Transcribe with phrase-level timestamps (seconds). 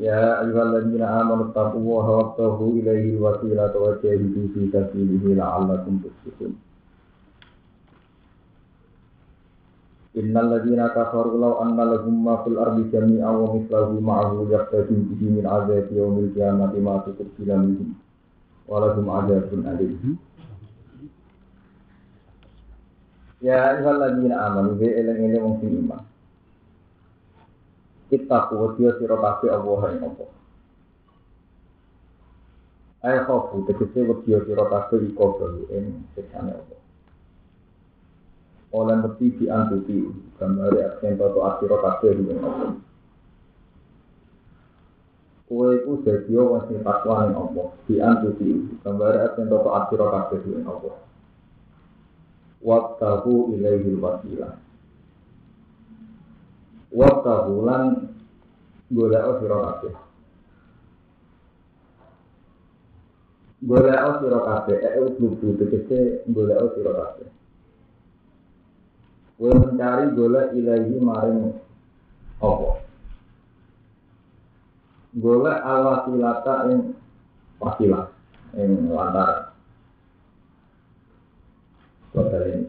[0.00, 6.56] Ya ayyuhalladzina amanu taqullaha wabtaghu ilaihi alwasilata wa jahidu fi sabilihi la'allakum tuflihun.
[10.16, 15.36] Innal ladzina kafaru law anna lahum ma fil ardi jami'an wa mithluhu ma'ahu yaftadu bihi
[15.36, 17.60] min 'adzabi qiyamati ma tuqbila
[18.66, 20.16] wa lahum 'adzabun alim.
[23.44, 24.88] Ya ayyuhalladzina amanu bi
[25.60, 26.09] sing iman.
[28.10, 30.26] Kita kuwadiya sira kabeh Allah ing apa?
[33.06, 36.76] Ayo khofu tegese wadiya sira kabeh baru ing siksane apa?
[38.74, 40.10] Oleh ngerti di antuti
[40.42, 42.66] gambar aksen toto asira kabeh ing apa?
[45.46, 47.62] Kowe iku dadi wong sing takwa ing apa?
[47.86, 48.50] Di antuti
[48.82, 49.38] gambar
[54.02, 54.54] wasilah
[56.90, 58.09] wa kabulan
[58.90, 59.94] golek sira kabeh.
[63.62, 64.78] Golek sira kabeh.
[64.82, 67.28] E utubu tegese golek sira kabeh.
[69.38, 71.40] Kowe mencari golek ilahi maring
[72.42, 72.70] apa?
[75.14, 76.80] Golek awasilata ing
[77.62, 78.10] wasilah
[78.58, 79.48] ing lantaran
[82.10, 82.66] Kota ini.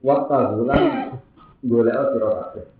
[0.00, 0.82] Waktu bulan
[1.60, 2.71] golek sira kabeh.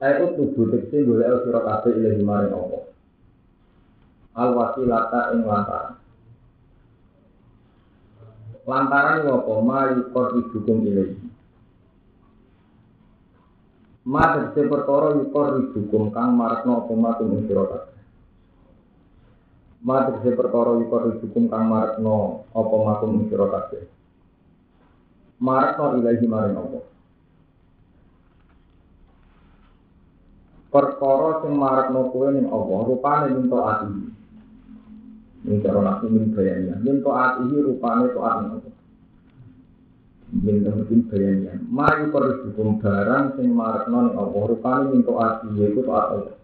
[0.00, 2.82] Ayo tubuh tegese golek sira kabeh ilahi maring Allah.
[4.32, 6.00] Al wasilata ing lantaran.
[8.64, 11.20] Lantaran apa mari kor ibukum ilahi.
[14.08, 18.00] Ma tegese perkara yukor ibukum kang marakno apa matum ing sira kabeh.
[19.84, 23.84] Ma tegese perkara yukor ibukum kang marakno apa matum ing sira kabeh.
[25.44, 26.84] Marakno ilahi maring Allah.
[30.70, 33.90] Perkara sing marakno kowe ning Allah rupane min taati.
[35.44, 36.78] Ning cara nafsu min bayanya.
[36.78, 38.74] Min taati rupane taat ning Allah.
[40.30, 41.52] Min mungkin bayanya.
[41.66, 46.36] Mari perhukum barang sing marakno ning Allah rupane min taati yaiku taat Allah.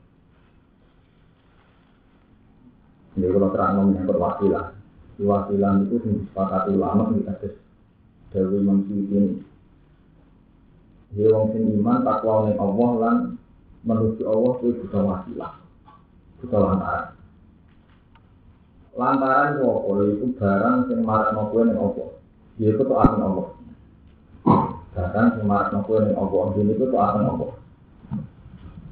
[3.17, 4.77] Ini kalau terang menyangkut wasilah.
[5.17, 7.57] Wasilah itu disepakati ulama di atas
[8.29, 9.41] Dewi Mansur ini.
[11.17, 13.17] Dia wong sing iman takwa ning Allah lan
[13.87, 15.53] menuju Allah itu butuh wasilah,
[16.43, 17.07] butuh lantaran.
[18.99, 19.91] Lantaran itu apa?
[20.11, 22.05] Itu barang yang marak nopo yang apa?
[22.59, 23.49] Tuh akan Allah.
[24.91, 26.37] Barang yang marak nopo yang apa?
[26.59, 27.53] Ini itu tuh akan Allah.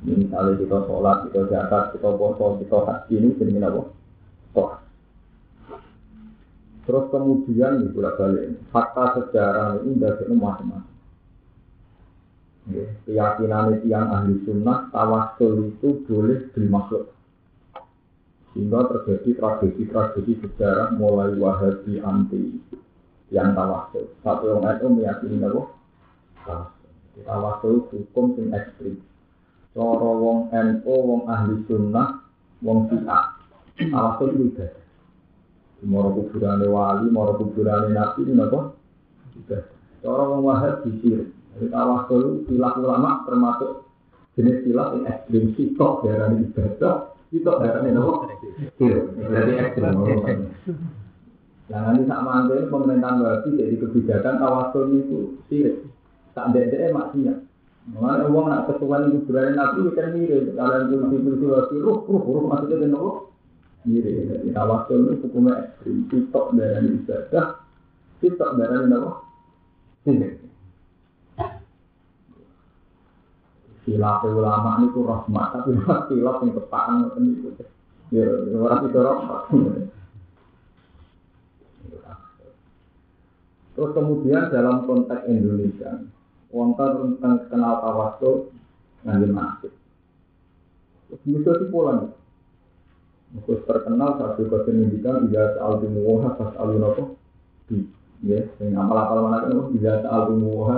[0.05, 3.83] Misalnya kita sholat, kita zakat, kita puasa, kita haji ini jadi apa?
[4.55, 4.71] Toh.
[6.85, 10.94] Terus kemudian di bulan balik, fakta sejarah ini dari macam-macam
[12.65, 17.13] keyakinan yang ahli sunnah tawasul itu boleh dimaksud.
[18.55, 22.63] Sehingga terjadi tragedi-tragedi sejarah mulai wahabi anti
[23.35, 25.63] yang tawasul satu yang itu meyakini apa?
[27.27, 29.03] tawasul hukum yang ekstrim.
[29.75, 32.23] Loro wong NU, wong ahli sunnah,
[32.63, 33.35] wong syiah.
[33.75, 34.83] Tawasul itu ibadah.
[35.85, 38.73] Moro kuburan wali, moro kuburan nabi, ini apa?
[39.35, 41.35] Ibadah wahabi sirik
[41.71, 43.87] tawasul silah ulama termasuk
[44.35, 46.97] jenis silah yang ekstrim sitok darah ibadah,
[47.31, 48.27] sitok darah ini nopo.
[48.79, 49.95] Jadi ekstrim.
[51.65, 55.87] Jangan ini sama ini pemerintahan wahabi jadi kebijakan tawasul itu sirik.
[56.35, 57.39] Tak ada maksiat.
[57.85, 60.57] Mengenai uang nak ketuan itu berani nabi kan mirip.
[60.59, 63.13] Kalian polisi polisi wahabi ruh ruh ruh maksudnya kan nopo.
[63.87, 64.15] Mirip.
[64.29, 65.97] Jadi tawasul itu hukumnya ekstrim.
[66.11, 67.47] Sitok darah ibadah,
[68.19, 69.11] sitok darah nopo.
[70.05, 70.45] Sirik.
[73.85, 75.77] Silap ulama ini tuh rahmat, tapi
[76.09, 77.53] silap yang tepaan itu.
[78.09, 78.25] Ya,
[78.57, 79.43] orang itu rahmat.
[83.75, 86.01] Terus kemudian dalam konteks Indonesia,
[86.49, 88.55] wonten tentang kenal tawasul
[89.03, 89.75] nanti masuk.
[91.27, 92.15] Bisa di Poland.
[93.35, 97.19] Terus terkenal saat juga pendidikan tidak soal timuha pas alunopo
[97.67, 97.83] di
[98.23, 100.77] ya, yang apal-apal mana kan tidak soal timuha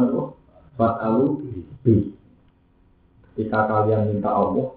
[0.80, 1.44] pas alu
[1.84, 2.16] di
[3.36, 4.72] Jika kalian minta Allah,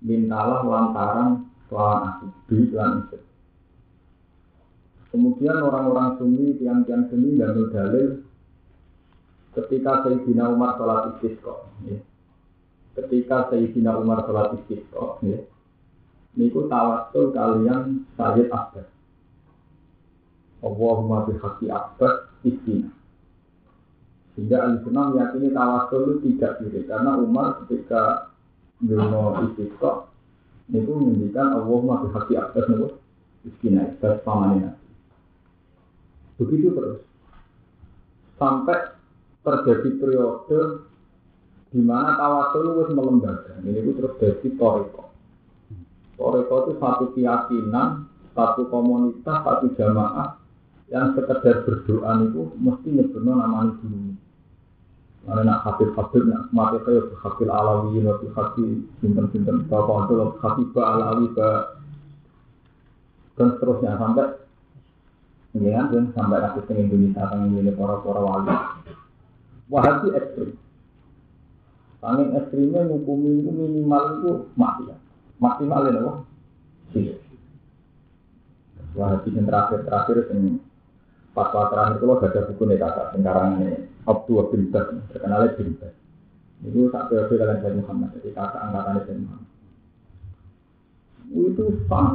[0.00, 2.26] mintalah lantaran lawan aku,
[2.56, 3.22] isek.
[5.14, 8.26] Kemudian orang-orang sunni, tiang-tiang sunni dan dalil
[9.54, 11.70] ketika Sayyidina Umar sholat istisqa.
[11.86, 12.02] Ya.
[12.98, 15.38] Ketika Sayyidina Umar sholat istisqa, ya.
[16.34, 18.90] Niku tawasul kalian Sayyid Abbas.
[20.66, 22.90] Allahumma bihaqi Abbas istina.
[24.34, 26.82] Sehingga Al-Sunnah meyakini tawasul itu tidak kiri.
[26.90, 28.34] Karena Umar ketika
[28.82, 30.10] Dino istisqa,
[30.74, 32.88] itu menunjukkan Allahumma bihaqi Abbas niku
[33.46, 33.94] istina.
[33.94, 34.74] Abbas pamannya.
[36.42, 36.98] Begitu terus.
[38.34, 38.98] Sampai
[39.46, 40.60] terjadi periode
[41.70, 43.54] di mana tawasul wis melembaga.
[43.62, 45.14] Ini itu terus jadi toriko.
[46.18, 50.42] Toriko itu satu keyakinan, satu komunitas, satu jamaah
[50.92, 54.03] yang sekedar berdoa itu mesti nyebutnya nama dulu.
[55.24, 60.14] Karena nak hafil hafil nak mati kaya hafil alawi, nabi hafil sinten sinten bapak itu
[60.44, 61.48] hafil ba alawi ba
[63.34, 64.36] dan seterusnya sampai
[65.58, 68.54] ya kan sampai nanti Indonesia ini para para wali
[69.72, 70.60] Wahabi ekstrim.
[72.04, 74.30] Paling ekstrimnya ngukumi itu minimal itu
[74.60, 75.00] maksiat.
[75.40, 76.12] Maksimal itu apa?
[76.92, 77.16] Sih.
[78.92, 80.60] Wahabi yang terakhir terakhir yang
[81.32, 85.76] fatwa terakhir itu gak ada buku nih kakak sekarang ini Abdul bin Bas terkenal bin
[85.80, 85.94] Bas.
[86.64, 89.50] Itu tak periode kalian Sayyid Muhammad jadi kakak angkatan Sayyid Muhammad.
[91.32, 92.14] Itu fun.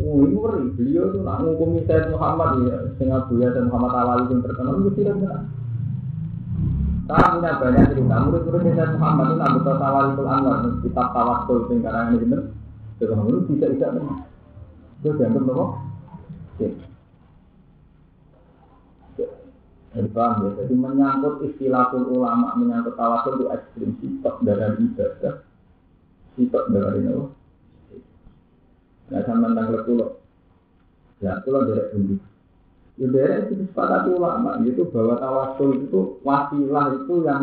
[0.00, 0.64] Oh, ini ngeri.
[0.78, 4.90] Beliau tuh nak ngukumi Sayyid Muhammad ya, sehingga Buya dan Muhammad Alawi yang terkenal itu
[4.98, 5.40] tidak benar.
[7.10, 8.16] Saya punya banyak cerita.
[8.22, 12.38] Murid-murid Sayyid Muhammad itu anggota Tawalikul Anwar, kitab Tawasul sing karangan ini.
[12.98, 14.18] Sayyid Muhammad itu bisa benar.
[15.00, 15.66] Itu dianggap apa?
[16.60, 16.90] Jadi
[19.90, 25.34] paham ya, jadi menyangkut istilahul ulama, menyangkut tawasul itu ekstrim, sitok dari ibadah,
[26.38, 27.24] sitok dari apa?
[29.10, 30.10] Nah, sama tentang pulau.
[31.18, 32.16] Ya, pulau dari bundi.
[33.02, 37.42] Ya dari itu disepakati ulama, itu bahwa tawasul itu wasilah itu yang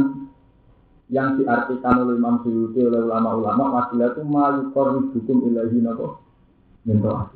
[1.07, 6.19] yang diartikan oleh Imam Suyuti oleh ulama-ulama wasilah itu mayukor hukum ilahi nako
[6.83, 7.31] minta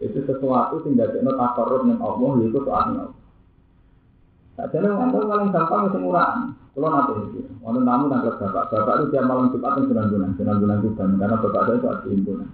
[0.00, 3.04] itu sesuatu yang tidak ada dengan Allah itu soalnya
[4.58, 6.50] Jadi ngantar paling gampang itu murah.
[6.74, 10.78] Kalau nanti itu, kalau namu nangkep bapak, bapak itu tiap malam jumat kan bulan bulan
[10.82, 12.48] juga, karena bapak saya itu ada himpunan.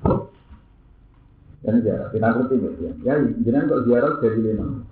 [1.65, 2.93] Dan ziarah, kita ngerti gitu ya.
[3.05, 4.85] Ya, jangan kok ziarah jadi lima.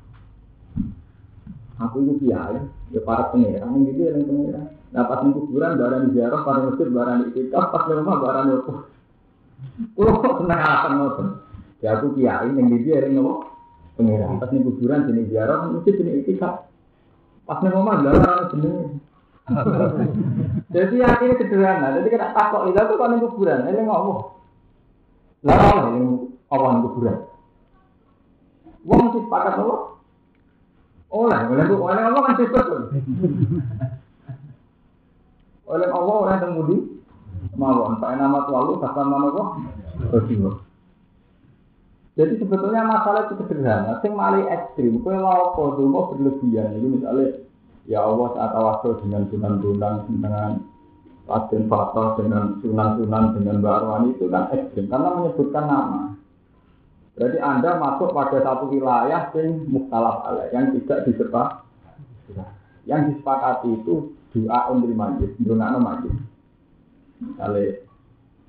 [1.85, 2.61] Aku itu kiai,
[2.93, 4.67] ya para pengiran, gitu ya yang pengiran.
[4.93, 8.73] Nah pas di kuburan, barang ziarah, pada masjid, barang itu, pas di rumah, barang itu.
[9.97, 11.29] Kulo kok seneng alasan ngoten.
[11.85, 13.21] Ya aku kiai, yang di dia yang
[14.01, 14.41] pengiran.
[14.41, 16.72] Pas di kuburan, jenis ziarah, masjid jenis itikaf.
[17.43, 19.03] Pas di rumah, barang jenis.
[20.75, 21.87] Jadi akhirnya sederhana.
[21.99, 24.21] Jadi kita takut itu tuh kalau kuburan, ini ngomong.
[25.43, 27.27] Lah, yang awan kuburan.
[28.83, 29.77] Wong mesti sepakat apa?
[31.13, 32.65] Oleh, oleh oleh Allah kan sifat
[35.69, 36.79] Oleh Allah oleh yang budi
[37.55, 38.01] mawon.
[38.01, 39.45] Pak nama tualu kata nama apa?
[42.13, 43.97] Jadi sebetulnya masalah itu sederhana.
[44.05, 45.57] Sing mali ekstrim, kue mau
[46.13, 46.77] berlebihan.
[46.77, 47.29] Jadi misalnya
[47.89, 50.51] ya Allah saat awasul dengan sunan-sunan dengan
[51.23, 56.01] Raden Fatah dengan sunan-sunan dengan Mbak Arwani itu kan ekstrim karena menyebutkan nama.
[57.13, 61.65] Berarti Anda masuk pada satu wilayah yang mukhtalaf alaih, yang tidak disepak.
[62.83, 66.13] Yang disepakati itu doa untuk majid, doa majid.
[67.23, 67.79] Misalnya,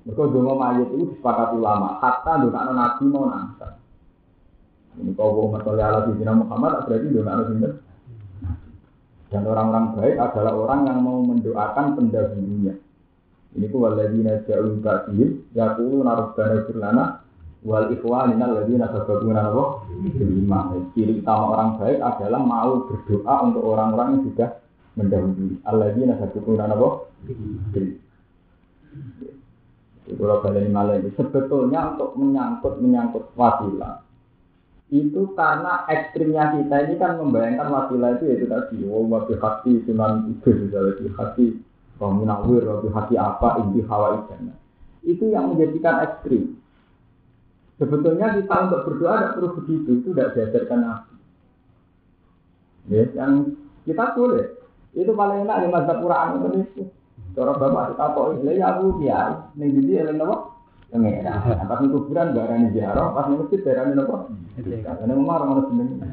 [0.04, 3.80] mereka doa majid itu disepakati ulama, hatta doa nabi mau nangsa.
[5.00, 7.54] Ini kau mau masalah ala Sayyidina Muhammad, berarti doa Nabi
[9.32, 12.78] Dan orang-orang baik adalah orang yang mau mendoakan pendahulunya.
[13.58, 17.04] Ini ku waladina ja'u ba'dihim, yaqulu narubbana firlana,
[17.64, 19.64] wal ikhwan minal ladzina sabaquna apa
[20.14, 20.92] beriman.
[20.92, 24.50] Ciri utama orang baik adalah mau berdoa untuk orang-orang yang sudah
[25.00, 25.58] mendahului.
[25.64, 26.88] Alladzina sabaquna apa
[30.14, 34.06] itu kalau kalian malah itu sebetulnya untuk menyangkut menyangkut wasilah
[34.94, 40.38] itu karena ekstrimnya kita ini kan membayangkan wasilah itu yaitu tadi wow wabi hati sunan
[40.38, 41.48] ibn wabi hati
[41.94, 44.54] Munawir, wabi hati apa inti hawa ijana
[45.02, 46.58] itu yang menjadikan ekstrim
[47.74, 51.14] Sebetulnya kita untuk berdoa tidak perlu begitu, itu tidak diajarkan Nabi.
[52.86, 53.32] Ya, yang
[53.82, 54.46] kita boleh.
[54.94, 56.86] Itu paling enak di masa Quran itu.
[57.34, 60.54] Cara bapak kita kok ini ya aku kiai, ning ndi eling napa?
[60.86, 61.34] Pengira.
[61.68, 64.30] Pas ning kuburan barani ziarah, pas ning masjid barani napa?
[64.54, 65.98] Karena umar ngono jeneng.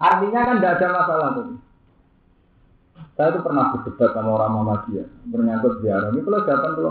[0.00, 1.46] Artinya kan tidak ada masalah tuh.
[3.16, 6.08] Saya itu pernah berdebat sama orang Muhammadiyah, menyangkut ziarah.
[6.12, 6.88] Ini kalau datang tuh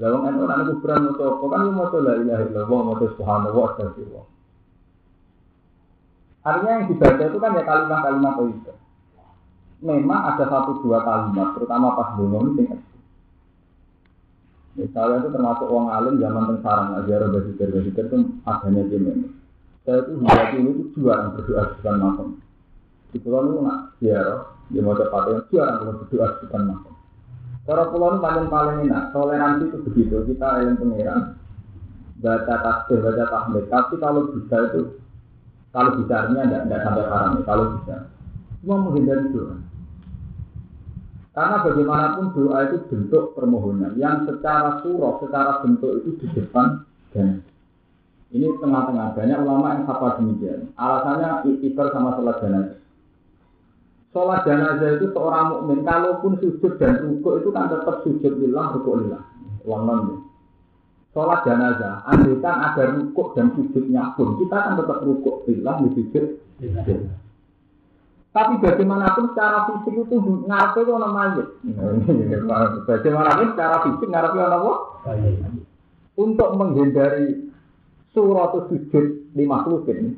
[0.00, 3.64] Lah wong NU nek kuburan maca apa kan yo maca la ilaha illallah maca subhanallah
[3.70, 4.26] astagfirullah.
[6.42, 8.72] Artinya yang dibaca itu kan ya kalimat-kalimat itu.
[9.82, 12.64] Memang ada satu dua kalimat, terutama pas bunyi ini
[14.72, 19.36] Misalnya itu termasuk uang alim zaman tengsarang, ajar basitir basitir itu adanya jemen.
[19.84, 22.28] Saya itu hingga kini itu juara berdoa di depan makam.
[23.12, 24.40] Di pulau itu nak ziarah,
[24.72, 26.94] dia mau cepat yang juara berdoa di depan makam.
[27.68, 30.16] Cara pulau itu paling paling enak, toleransi itu begitu.
[30.32, 31.20] Kita yang pengiran,
[32.24, 33.64] baca tasbih, baca tahmid.
[33.68, 34.80] Tapi kalau bisa itu,
[35.68, 37.96] kalau bisa artinya tidak sampai haram, kalau bisa.
[38.64, 39.61] Cuma menghindari doa.
[41.32, 46.84] Karena bagaimanapun doa itu bentuk permohonan yang secara surah, secara bentuk itu di depan
[47.16, 47.40] dan
[48.32, 50.72] ini tengah-tengah banyak ulama yang apa demikian.
[50.76, 52.80] Alasannya ikhtiar sama sholat jenazah.
[54.12, 59.04] Sholat jenazah itu seorang mukmin kalaupun sujud dan rukuk itu kan tetap sujud lillah rukuk
[59.04, 59.24] lillah.
[59.64, 60.00] Uang non
[61.12, 66.40] Sholat jenazah, andaikan ada rukuk dan sujudnya pun kita kan tetap rukuk lillah sujud.
[68.32, 70.16] Tapi bagaimanapun secara fisik itu
[70.48, 71.48] ngarepe itu orang mayit.
[72.88, 74.74] Bagaimanapun secara fisik ngarepe orang apa?
[76.16, 77.52] Untuk menghindari
[78.16, 80.16] surat sujud di makhlukin,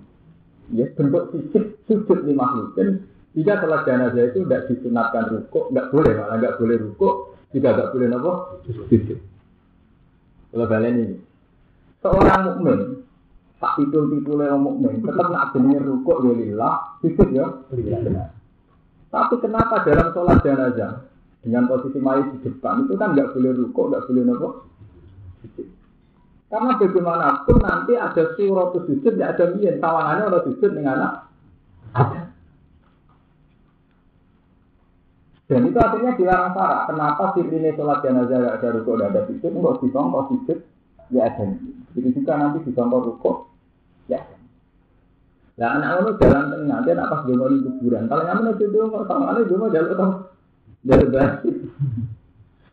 [0.71, 3.03] ya bentuk fisik sujud di makhlukin,
[3.35, 7.15] jika sholat jenazah itu tidak disunatkan rukuk, tidak boleh, malah tidak boleh rukuk,
[7.51, 8.33] juga tidak boleh apa?
[8.71, 9.19] Sujud.
[10.55, 11.19] Kalau kalian ini,
[11.99, 12.79] seorang mukmin
[13.65, 16.75] tak titul titul yang mukmin tetap nak jenenge rukuk ya lillah.
[17.01, 17.49] Sujud ya.
[19.09, 21.09] Tapi kenapa dalam sholat jenazah
[21.41, 24.49] dengan posisi mayat di depan itu kan nggak boleh rukuk nggak boleh nopo?
[26.53, 29.81] Karena bagaimanapun nanti ada surat sujud tidak ada mien.
[29.81, 31.15] Tawangannya orang sujud dengan anak.
[31.97, 32.21] Ada.
[35.45, 39.51] Dan itu akhirnya dilarang syarat kenapa sirine sholat jenazah nggak ada rukuk nggak ada sujud?
[39.57, 40.59] Nggak disongkok sujud
[41.17, 41.45] ya ada.
[41.97, 43.37] Jadi juga nanti disongkok rukuk
[44.11, 44.21] Ya.
[45.55, 48.11] Lah anak ngono jalan tengah, dia nak pas dulu di kuburan.
[48.11, 50.13] Kalau nyaman itu sama ada dulu jalan tengah.
[50.85, 51.51] Jalan berarti.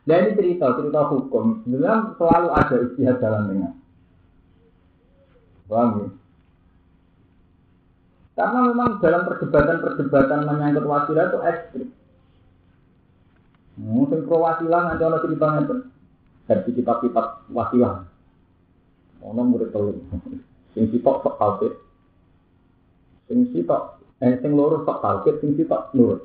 [0.02, 1.62] Dan ini cerita, cerita hukum.
[1.62, 3.74] Sebenarnya selalu ada istihad jalan tengah.
[5.70, 6.08] Paham ya?
[8.36, 11.90] Karena memang dalam perdebatan-perdebatan menyangkut wasilah itu ekstrim.
[13.80, 15.76] Mungkin pro wasilah nanti ada ceritanya itu.
[16.50, 18.04] Dari kitab-kitab wasilah.
[19.22, 19.96] Ono murid telur.
[20.72, 21.74] Sing sitok sok tauhid.
[23.28, 26.22] Sing sitok eh sing loro sok tauhid, sing sitok nurut.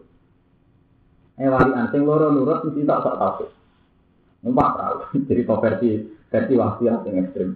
[1.41, 3.51] Eh walian sing loro nurut, sing sitok sok tauhid.
[4.47, 4.99] Numpak perahu.
[5.29, 5.91] Jadi versi
[6.31, 7.51] versi wasiat yang ekstrim.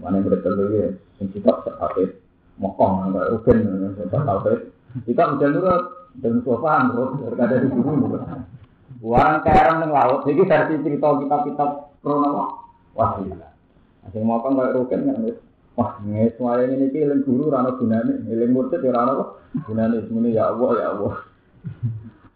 [0.00, 2.10] Mana yang betul ya, sing sitok sok tauhid.
[2.60, 3.58] Mokong enggak rugen
[3.96, 4.60] sok tauhid.
[5.08, 5.82] Kita udah nurut
[6.20, 8.22] dan sofa nurut berkada di guru nurut.
[9.00, 10.28] Warang kerem nang laut.
[10.28, 11.70] Iki versi cerita kitab-kitab
[12.04, 12.60] krono
[12.92, 13.50] wasiat.
[14.12, 15.16] Sing mokong kayak rugen kan
[15.72, 19.24] Wah, nges semuanya ini iling guru rana gunane, iling murtid ya rana apa?
[19.64, 21.14] Gunane semuanya ya Allah ya Allah.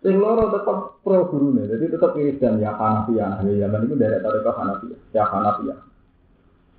[0.01, 3.45] Sing loro tetap pro gurune, jadi tetap dan ya Hanafiya.
[3.45, 5.77] Ya zaman itu dari tarekat Hanafiya, ya Hanafiya.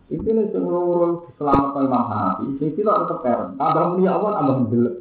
[0.10, 3.54] Itu nih sing loro selamat Imam Hanafi, sing kita tetap keren.
[3.60, 4.96] Tambah muni ya Allah, tambah belek.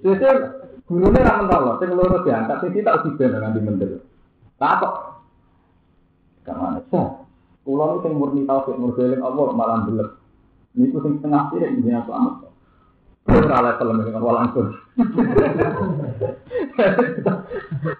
[0.00, 0.26] Jadi
[0.88, 4.00] gurune ra mentolo, sing loro diangkat, sing kita uji ben nganti mendel.
[4.56, 4.94] Takok.
[6.44, 7.13] Kamane sah?
[7.64, 10.10] Kulo itu yang murni tauhid murni Allah malah belek.
[10.76, 12.52] Ini tuh yang tengah sih ini yang selamat.
[13.24, 14.68] Ora level dengan Allah langsung.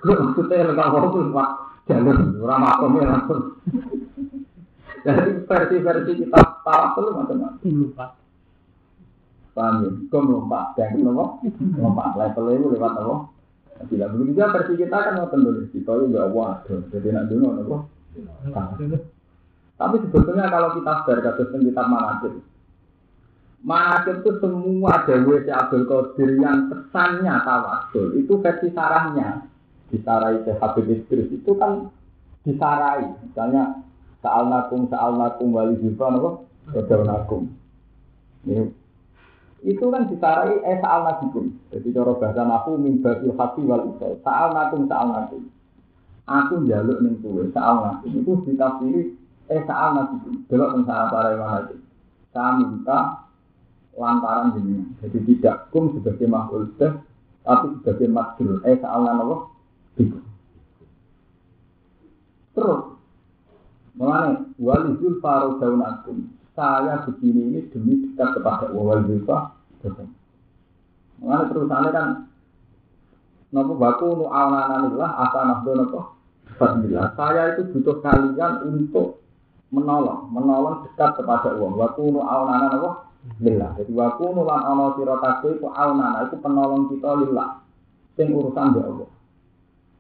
[0.05, 1.51] Gue maksudnya lengkap tuh pak
[1.89, 3.57] jalur ora makomnya langsung.
[5.05, 7.73] Jadi versi-versi kita tahu tuh macam-macam.
[7.73, 8.07] Lupa.
[9.55, 9.91] Paham ya?
[10.11, 11.25] Kau melompat, yang kenapa?
[11.61, 13.21] Melompat level itu lewat Allah.
[13.87, 15.71] Tidak begitu juga versi kita kan mau tendul.
[15.71, 16.81] Kita juga waduh.
[16.91, 17.79] Jadi nak dulu apa?
[19.75, 22.33] Tapi sebetulnya kalau kita ber kasus kitab manakib,
[23.67, 29.51] manakib itu semua dewi si Abdul Qadir yang pesannya tawasul itu versi sarahnya.
[29.91, 31.31] Disarai ke Habib Idris.
[31.31, 31.91] Itu kan
[32.43, 33.05] disarai.
[33.27, 33.83] Misalnya
[34.23, 36.31] saal nakum saal nakum wali zifan apa?
[36.71, 37.43] Rodau nakum
[39.65, 44.53] itu kan disarai eh saal nakum jadi cara bahasa naku mimbatul hati wal isai saal
[44.53, 45.49] nakum saal nakum
[46.29, 49.03] aku jaluk nih tuh saal nakum itu ditafsiri
[49.53, 50.17] Eh saat nasi
[50.49, 51.37] delok teng saat para
[51.69, 51.77] itu.
[52.33, 53.29] Saya minta
[53.95, 54.89] lantaran ini.
[55.05, 56.75] Jadi tidak kum sebagai makhluk
[57.45, 58.65] tapi sebagai makhluk.
[58.65, 59.37] Eh saat apa?
[60.01, 60.19] Itu.
[62.55, 62.83] Terus,
[63.99, 66.19] mengenai wali zulfa daun akum.
[66.55, 69.53] Saya begini ini demi dekat kepada wali zulfa.
[71.21, 72.09] Mengenai terusannya kan
[73.55, 76.01] Napa baku nu awananillah asanah do napa?
[76.59, 77.15] Fadillah.
[77.15, 79.23] Saya itu butuh kalian untuk
[79.75, 81.75] menolong, menolong dekat kepada uang.
[81.75, 82.91] Waku nu awanana napa?
[83.43, 83.75] Lillah.
[83.75, 87.49] Jadi waku nu lan ana sira kabeh iku iku penolong kita lillah.
[88.15, 89.11] Sing urusan mbek Allah.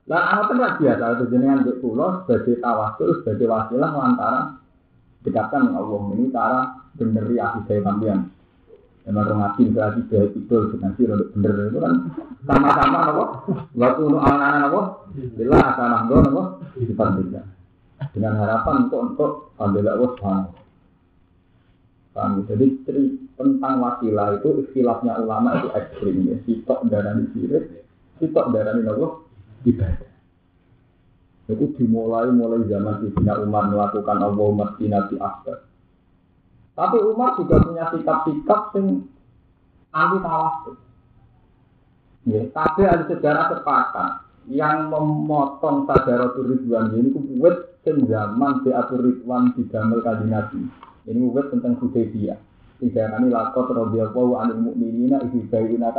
[0.06, 4.46] Lah ana tenan biasa itu jenengan mbek kula sebagai tawasul, sebagai wasilah lantaran
[5.26, 6.60] dekatkan Allah ini cara
[6.94, 8.20] beneri akidah sampean.
[9.04, 11.94] Emang orang ngaji berarti baik itu dengan si rodok bener itu kan
[12.48, 13.24] sama-sama nopo.
[13.76, 14.80] Waktu nu anak-anak nopo,
[15.12, 16.42] bila akan nanggo nopo
[16.80, 17.53] dipantikan
[18.12, 20.10] dengan harapan untuk untuk ambil Allah.
[22.14, 22.46] Paham?
[22.46, 22.66] Jadi
[23.34, 26.36] tentang wasilah itu istilahnya ulama itu ekstrim ya.
[26.46, 27.64] Sitok darah di sirik,
[28.22, 29.26] sitok darah di nopo
[29.66, 30.10] ibadah.
[31.50, 35.66] Itu dimulai mulai zaman Sayyidina Umar melakukan Allahumma sinati akbar.
[36.74, 39.06] Tapi Umar juga punya sikap-sikap yang
[39.94, 40.74] anti tawasul.
[42.24, 44.12] Ya, tapi ada sejarah sepakat
[44.48, 50.60] yang memotong sajarah Ridwan ini kuwet sing zaman di atur Ridwan di Damel Kaji Nabi.
[51.04, 52.40] Ini kuwet tentang Hudaybiyah.
[52.80, 55.92] Tiga kali lakot radhiyallahu anil mukminina ibu bayina.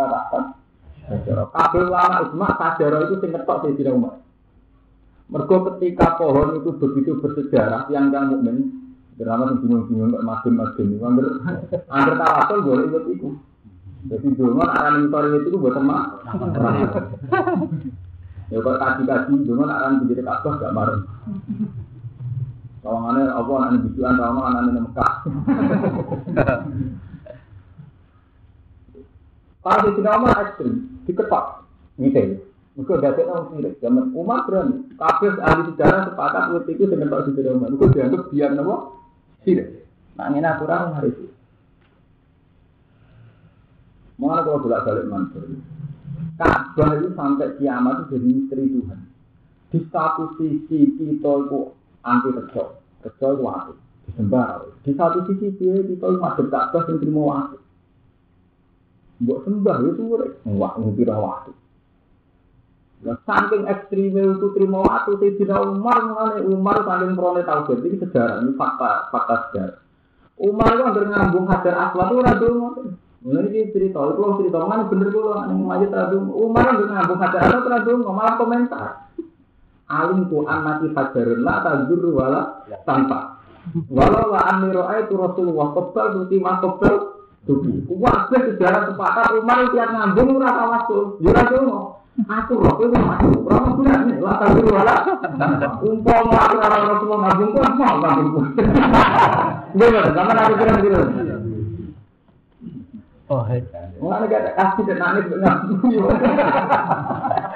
[1.06, 1.54] Sajarah.
[1.54, 4.18] Kabeh ulama ijma sajarah itu sing ngetok Sayyidina Umar.
[5.30, 8.58] Mergo ketika pohon itu begitu bersejarah yang yang mukmin,
[9.18, 11.26] drama yang bingung-bingung kok madem-madem itu hampir
[11.90, 13.30] hampir tawasul boleh ikut itu.
[14.06, 16.02] Jadi dulu aran intor itu buat teman.
[18.54, 21.00] Ya kalau kaji-kaji dulu aran begitu kabah gak marah.
[22.86, 25.14] Kawangannya apa anak bijuan, kawangan anak Mekah.
[29.66, 30.74] Kalau di sini ekstrim,
[31.10, 31.46] diketok,
[31.98, 32.46] gitu.
[32.76, 33.74] Mereka gak ada orang sirik.
[33.80, 34.84] Zaman Umar berani.
[35.00, 37.72] Kabeh ahli sejarah sepakat waktu itu dengan Pak Siti Umar.
[37.72, 38.76] Mereka dianggap biar nama
[39.48, 39.88] sirik.
[40.20, 41.26] Nah ini aturan hari itu.
[44.20, 45.60] Mana kalau bolak balik mantul.
[46.36, 49.00] Ka'bah itu sampai kiamat itu jadi misteri Tuhan.
[49.72, 51.60] Di satu sisi kita itu
[52.04, 52.64] anti rejo.
[53.04, 53.74] Rejo itu.
[54.06, 54.48] Disembah.
[54.84, 57.58] Di satu sisi kita itu masuk Ka'bah yang terima waktu.
[59.24, 60.04] Buat sembah itu
[60.60, 61.56] wah ngupira waktu.
[63.06, 68.42] Nah, saking ekstrimnya itu terima waktu Sayyidina Umar mengenai Umar saking prone tauhid ini sejarah
[68.42, 69.80] ini fakta fakta sejarah.
[70.42, 72.50] Umar itu hampir ngambung hajar aswad itu radu
[73.26, 76.30] Nah ini cerita, itu kalau cerita mana bener gue lah yang majid radu.
[76.30, 79.10] Umar hampir ngambung hajar aswad radu malah komentar.
[79.90, 82.42] Alim tu anati hajarun la tajur wala
[82.86, 83.42] tanpa.
[83.90, 86.96] Walau la aniro itu Rasulullah kebal tuti mas kebal.
[87.98, 91.18] Wah sejarah sepakat Umar tiap ngambung rasa masuk.
[91.26, 95.20] Ya radu Aku roh itu aku, orang bilang nih, lah tapi wala.
[95.84, 98.46] Umpama aku orang Rasulullah ngabung pun mau ngabung pun.
[99.76, 100.10] Gimana?
[100.16, 100.96] Sama aku gitu.
[103.26, 103.66] Oh, hei.
[103.98, 105.26] Wah, ada kata kasih dan nangis.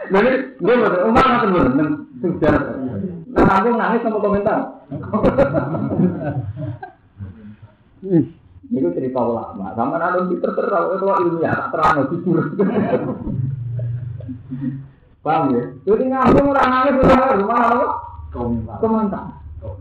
[0.10, 0.98] Jadi, gimana?
[1.06, 1.90] Umar nggak benar,
[2.26, 2.58] sudah.
[3.30, 4.82] Nah, aku nangis sama komentar.
[8.70, 9.78] Itu cerita ulama.
[9.78, 12.38] Sama ada Twitter terang, itu ilmiah, tak terang, jujur.
[15.22, 15.64] Paham ya?
[15.86, 17.88] Jadi ngambung orang nangis udah rumah apa?
[18.82, 19.26] Komentar.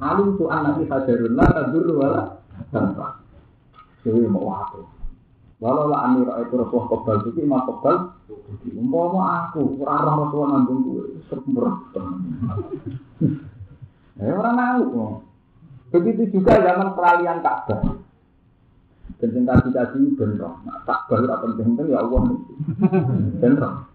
[0.04, 3.22] Alim tu anak kita jarun lah tadur wala tanpa.
[4.02, 4.97] Jadi mau aku.
[5.58, 7.96] Walau lah amir itu rasul kebal itu imam kebal.
[8.70, 11.72] Umpama aku orang orang rasul ngambung gue sempurna.
[14.22, 15.22] Eh orang nahu.
[15.90, 17.80] Begitu juga zaman peralihan Ka'bah.
[19.18, 20.46] Dan cinta kita sih bener.
[20.62, 22.20] Nah, Ka'bah itu penting-penting ya Allah.
[23.42, 23.88] Bener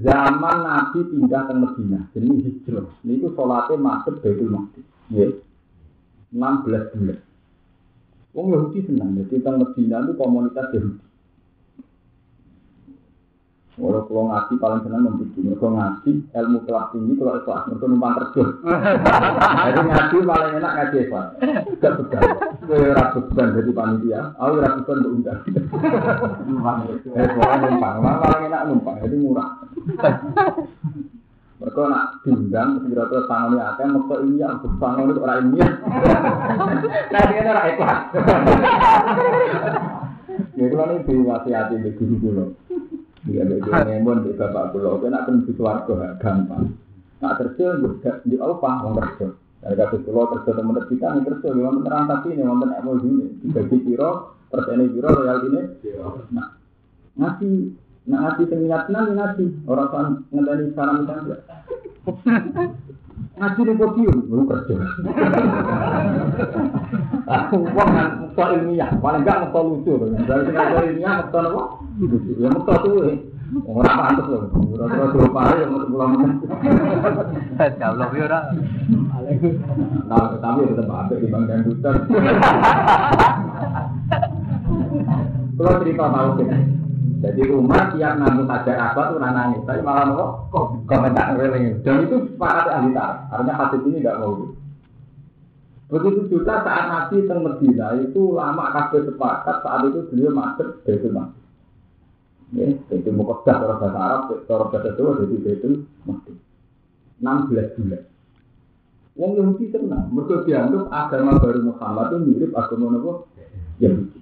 [0.00, 2.88] zaman Nabi pindah ke Medina, jadi hijrah.
[3.04, 4.72] Ini itu sholatnya masuk Baitul.
[5.12, 5.28] Ya.
[6.32, 7.20] 16 bulan.
[8.32, 11.04] Wong Yahudi senang, jadi tentang Medina itu komunitas Yahudi.
[13.72, 18.14] Kalau kalau ngaji paling senang membuat kalau ngaji ilmu kelas tinggi kalau ikhlas, mereka numpang
[18.20, 18.44] kerja.
[19.64, 21.28] Jadi ngaji paling enak ngaji ikhlas.
[21.80, 22.22] Gak begal.
[22.62, 25.40] Gue ragu beban jadi panitia, aku ragu beban untuk undang.
[27.12, 29.48] Eh, pokoknya numpang, paling enak numpang, jadi murah.
[31.62, 34.48] Mereka nak diundang, kira-kira tangannya akeh, mereka iya,
[34.82, 35.60] tangan itu orang ini.
[37.12, 38.00] Nah, dia orang ikhlas.
[40.52, 42.52] Ya, kalau ini diwasiati di guru-guru.
[43.24, 45.00] Iya, dia ngemon di bapak pulau.
[45.00, 46.76] Kau nak kena suarga gampang.
[47.24, 49.32] Nak kerja juga di apa mau kerja.
[49.62, 51.48] Dari kata pulau kerja teman kita nih kerja.
[51.56, 53.26] Memang beneran tapi ini, memang bener emosi ini.
[53.40, 54.10] Dibagi piro,
[54.52, 55.62] persen piro royal ini.
[56.36, 56.48] Nah,
[57.16, 57.54] ngasih,
[58.02, 59.48] nak ngasih seminat nanti ngasih.
[59.70, 61.36] Orang kan ngedani salam tangga.
[63.32, 64.74] Ngaji di podium, lu kerja.
[67.52, 69.92] Wong mekto ilmiah, paling enggak mekto lucu.
[70.26, 71.62] Dari sing ngaji ilmiah mekto apa?
[72.38, 73.30] Ya mekto tuh.
[73.68, 74.48] Ora pantes lho.
[74.48, 76.40] Ora terus pare yang mau pulang.
[77.60, 78.40] Jauh yo ora.
[80.08, 81.96] Nah, tapi tetap apik di bang dangdutan.
[85.52, 86.56] Kalau cerita tahu gitu.
[87.22, 91.78] Jadi rumah tiap nganggut ajar apa tuh nangis, tapi malah nopo komentar reling.
[91.86, 93.30] Dan itu sepakat ahli tar.
[93.30, 94.50] Artinya hadis ini nggak mau.
[95.86, 101.12] Begitu juga saat Nabi teng Medina itu lama kabeh sepakat saat itu beliau masuk Baitul
[101.14, 101.46] Maqdis.
[102.58, 105.74] Ya, Baitul Muqaddas cara bahasa Arab, cara bahasa Jawa jadi Baitul
[106.08, 106.38] Maqdis.
[107.22, 108.02] 16 bulan.
[109.12, 113.12] Wong Yahudi tenang, mereka dianggap agama baru Muhammad itu mirip agama apa?
[113.78, 114.21] Yahudi.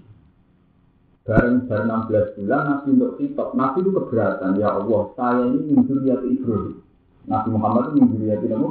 [1.31, 6.27] Bareng bareng 16 bulan Nabi untuk kitab, Nabi itu keberatan, ya Allah, saya ini minjuriati
[6.27, 6.83] Ibrahim.
[7.31, 8.69] Nabi Muhammad itu minjuriati apa?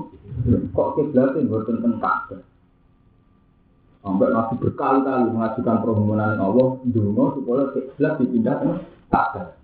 [0.76, 2.43] Kok kiblatnya buat tentang Ka'bah?
[4.04, 8.69] Sampai Nabi berkali-kali mengajukan permohonan Allah, dulu supaya kiblat dipindah ke
[9.08, 9.56] Ka'bah.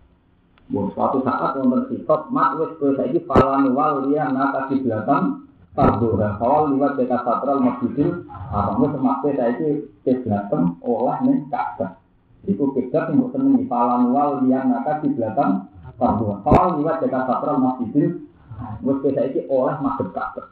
[0.71, 5.43] Bon, suatu saat wonten kitab, mak wis kowe saiki falan wal liya naka kiblatan
[5.75, 9.69] Tardoha, kawal liwat deka satral masjidil haram, wis semakte saiki
[10.07, 12.04] kiblatem olah ning Ka'bah.
[12.45, 18.27] Iku kiblat yang ning falan wal liya naka kiblatan Tardoha, kawal liwat deka satral masjidil
[18.83, 20.47] wis kowe saiki oleh madhep Ka'bah.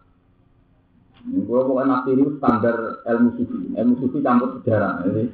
[1.23, 2.75] Gue pokoknya nabi ini standar
[3.07, 5.03] ilmu sufi, ilmu sufi campur sejarah.
[5.07, 5.31] Jadi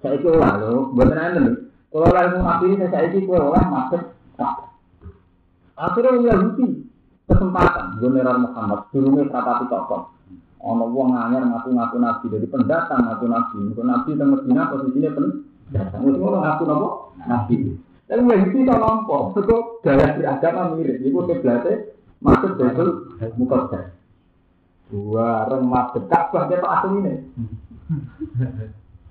[0.00, 1.56] saya itu lah loh, buat nih.
[1.92, 4.02] Kalau ilmu ini saya itu gue olah madhep
[5.80, 6.66] Akhirnya orang Yahudi
[7.24, 10.12] kesempatan Guneran Muhammad durungnya kata tokoh.
[10.60, 13.56] Ono wong anyar ngaku-ngaku nabi dari pendatang ngaku nabi.
[13.64, 15.10] Ngaku nabi teng Medina posisinya
[15.70, 16.88] Wis ngono ngaku napa?
[17.30, 17.54] Nabi.
[18.10, 19.16] Tapi Yahudi tak nampa.
[19.30, 19.56] Mergo
[19.86, 20.98] gaya beragama mirip.
[20.98, 22.90] Iku kiblate masuk Baitul
[23.38, 23.94] Muqaddas.
[24.90, 27.30] Dua reng masuk Ka'bah ketok asline.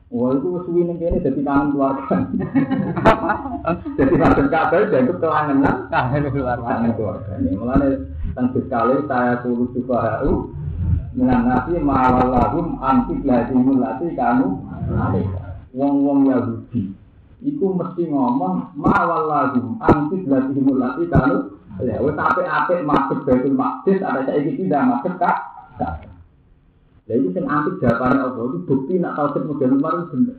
[0.10, 2.18] Wah itu suwi ning kene dadi kangen keluarga.
[3.96, 6.58] Jadi masuk Ka'bah dan itu kelangenan Kangen keluar.
[6.60, 7.32] kangen keluarga.
[7.40, 7.88] Ini mulane
[8.36, 10.28] teng sekali saya kulo juga
[11.16, 14.60] minan nasi ma'alallahum anti bladimul lati kanu
[15.80, 16.92] Wong-wong Yahudi
[17.40, 24.28] Iku mesti ngomong ma'alallahum anti bladimul lati kanu Ya, wes apik-apik masuk Baitul Maqdis ada
[24.28, 25.38] saiki tidak masuk kak.
[25.80, 30.38] Lah itu sing anti jawabane Allah itu bukti nak tauhid model kemarin bener.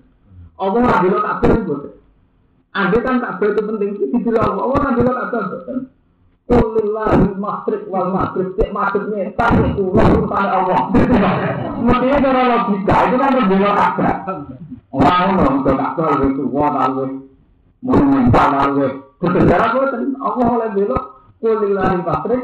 [0.61, 1.75] Allah ora bilang kabeh itu.
[2.77, 5.79] Anda kan kabeh itu penting itu dibilang Allah ora bilang kabeh betul.
[6.51, 10.81] Kulillahi masrik wal maghrib cek maksudnya tak itu Allah.
[11.81, 14.15] Mestinya cara logika itu kan berbeda kabeh.
[14.91, 17.31] Orang orang udah kabeh itu wah lalu
[17.79, 21.05] monumental lalu bersejarah boten Allah oleh belok
[21.39, 22.43] kulillahi masrik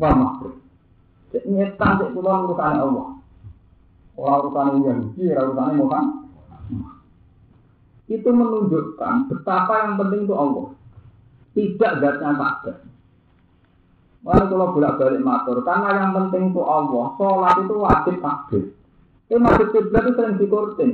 [0.00, 0.54] wal maghrib.
[1.28, 3.08] Cek nyetan cek kula urusan Allah.
[4.16, 6.96] Orang urusan Yahudi, orang urusan Muhammad.
[8.08, 10.66] Itu menunjukkan betapa yang penting itu Allah.
[11.52, 12.76] Tidak zatnya Ka'bah.
[14.28, 18.64] Lalu kalau bolak-balik matur, karena yang penting itu Allah, sholat itu wajib takbir.
[19.28, 20.92] Itu masjid kiblat itu sering dikurtin.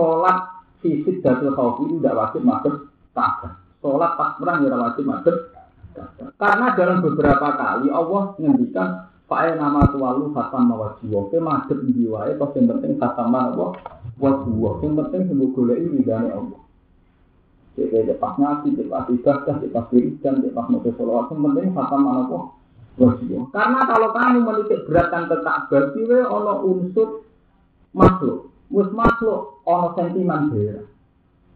[0.00, 0.38] Sholat
[0.80, 3.60] fisik datul khawfi itu tidak wajib masuk Ka'bah.
[3.84, 5.36] Sholat pas perang tidak wajib masuk.
[6.40, 12.50] Karena dalam beberapa kali Allah menghentikan Pakai nama tualu khatam mawajiwa, ke madep jiwae, kok
[12.58, 13.78] yang penting khatam apa?
[14.18, 16.58] Wajiwa, yang penting sembuh ini dari Allah.
[17.78, 22.38] Jadi pas ngaji, pas ibadah, pas wiridan, pas nulis sholawat, yang penting khatam apa?
[22.98, 23.54] Wajiwa.
[23.54, 27.22] Karena kalau kamu menitik beratkan ke Ka'bah, siwe ono unsur
[27.94, 28.49] makhluk.
[28.70, 30.86] Mus makhluk ono sentimen daerah.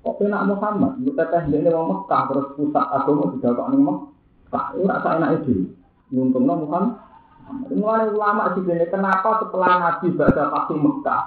[0.04, 4.64] Kok enak Muhammad, lu teteh ini mau Mekah, terus pusat agama kok nih Mekah.
[4.76, 5.72] Itu rasa enak itu.
[6.12, 7.00] Untungnya Muhammad.
[7.72, 11.22] Mulai ulama sih kenapa setelah Nabi baca pasti Mekah,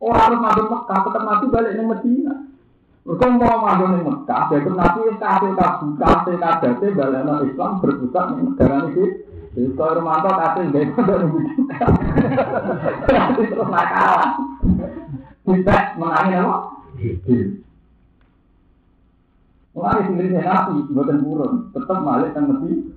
[0.00, 2.34] orang harus masuk Mekah, tetap Nabi balik ke Medina.
[3.08, 8.24] Mereka mau masuk ke Mekah, jadi Nabi kasih kasih kasih kasih balik ke Islam berpusat
[8.28, 9.04] di negara ini.
[9.56, 11.86] Jadi kalau Romanto kasih dari dari Medina,
[13.48, 14.20] terus nakal.
[15.48, 16.58] Bisa menangin apa?
[19.72, 22.92] Mulai sendiri Nabi, buatan burun, tetap balik ke Medina.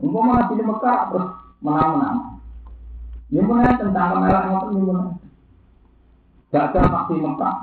[0.00, 1.28] Umpama Nabi di Mekah terus
[1.60, 2.40] menang-menang.
[3.28, 5.12] Ini mulai tentang kamera ngotot ini mulai.
[6.48, 7.56] Gak ada faksi Mekah.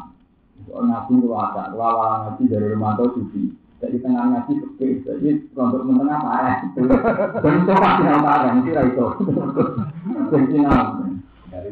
[0.66, 3.56] Nabi itu ada, lawan Nabi dari Romanto Sufi.
[3.82, 6.58] Jadi tengah ngaji sepi, jadi untuk menengah parah.
[7.44, 9.06] Dan itu pasti parah, itu lah itu.
[10.32, 10.58] Jadi
[11.50, 11.72] Dari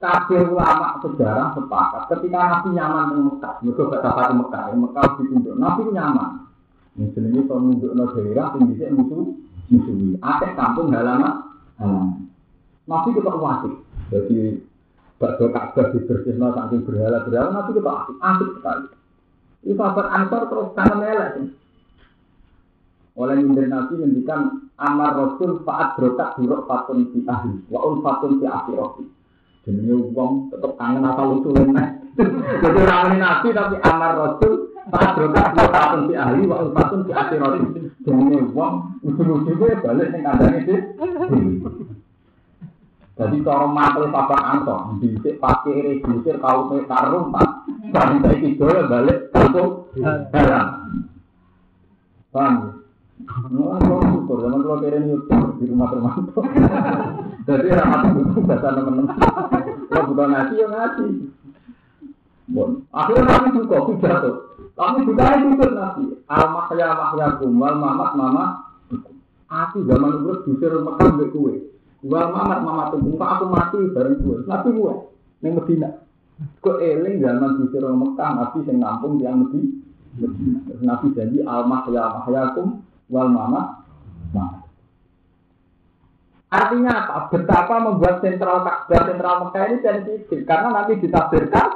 [0.00, 5.04] Kabeh ulama sejarah sepakat ketika Nabi nyaman di Mekah, mereka gak dapat di Mekah, Mekah
[5.20, 6.30] ditunjuk, Nabi nyaman.
[6.96, 9.36] Muslim itu menunjuk no daerah bisa musuh
[9.70, 10.18] musuhi.
[10.18, 11.46] Ada kampung halaman
[11.78, 12.28] halaman.
[12.88, 13.74] Nabi kita wasik.
[14.10, 14.58] Jadi
[15.20, 18.86] bakso Ka'bah dibersihkan saking berhala berhala Nabi kita asik asik sekali.
[19.60, 21.48] Itu sahabat Ansor terus kangen elek sih.
[23.20, 28.40] Oleh minder Nabi ngendikan amar Rasul faat brokat buruk fatun si ahli wa un fatun
[28.40, 29.04] si akhirati.
[29.64, 31.88] jenenge wong tetep kangen apa lucu lemah
[32.60, 34.70] jadi orang nabi tapi amar rasul
[43.20, 49.28] Jadi kalau mantel papa anto, bisa pakai regisir kau ke karung pak, sampai itu balik
[49.30, 49.92] langsung
[50.32, 50.66] heran.
[53.28, 56.42] Nah, kalau syukur, zaman kalau nyukur di rumah termantau.
[57.44, 59.06] Jadi ramat buku bahasa teman-teman.
[59.90, 61.06] Kalau bukan ngaji ya ngaji.
[62.50, 64.30] Bon, akhirnya nabi juga pidato.
[64.74, 66.04] Tapi juga itu nabi.
[66.26, 68.44] Al mahya mahya kumal mamat mama.
[69.50, 71.54] Aku zaman itu dusir Mekah mbek kowe.
[72.06, 74.36] Wal mamat mama tunggu aku mati bareng kowe.
[74.46, 74.94] Nabi kowe
[75.42, 75.90] ning Medina.
[76.64, 80.58] Kok eling zaman dusir Mekah nabi sing nampung yang Medina.
[80.82, 83.84] Nabi janji al mahya mahyakum wal mamat
[84.32, 84.64] mamat.
[86.50, 87.30] Artinya apa?
[87.30, 91.68] Betapa membuat sentral Ka'bah sentral Mekah ini sensitif karena nanti ditafsirkan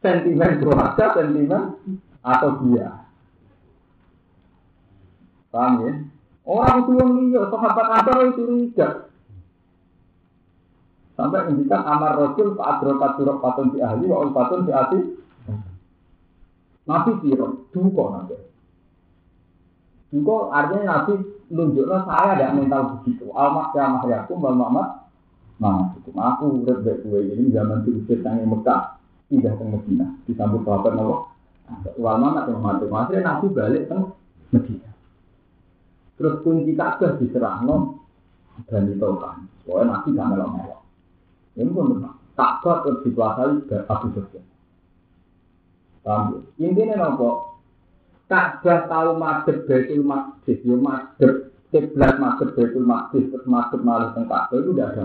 [0.00, 1.76] sentimen keluarga, sentimen
[2.24, 3.04] atau dia.
[5.52, 5.92] Paham ya?
[6.46, 8.88] Orang tua liya, sahabat Ansar itu curiga.
[11.18, 15.00] Sampai ngendikan amar Rasul Pak Adrokat Surok Patun si ahli, wa Patun si ati.
[16.86, 18.36] Nabi siro, duko nanti.
[20.10, 21.18] Duko artinya Nabi
[21.50, 23.26] nunjuknya saya tidak mental begitu.
[23.34, 24.88] Almak ya mahyakum wal mamat.
[25.56, 29.00] Nah, itu aku udah baik gue ini zaman diusir tangi Mekah,
[29.32, 31.14] pindah ke Medina, disambut sahabat Nabi.
[31.98, 32.84] Wal mamat yang mati.
[32.86, 33.96] Akhirnya Nabi balik ke
[34.54, 34.90] Medina.
[36.16, 38.00] Terus kunci Ka'bah diserahno
[38.70, 39.44] dan ditolkan.
[39.68, 40.80] Soalnya Nabi gak melok-melok.
[41.56, 42.14] Ini pun benar.
[42.36, 44.44] Ka'bah terus dikuasai Abu Sufyan.
[46.06, 46.24] Paham
[46.56, 46.70] ya?
[46.70, 47.55] Intinya nopo?
[48.26, 54.26] Ka'bah tahu madhep Baitul Maqdis, yo madhep kiblat madhep Baitul Maqdis terus madhep malah teng
[54.26, 55.04] Ka'bah itu tidak ada.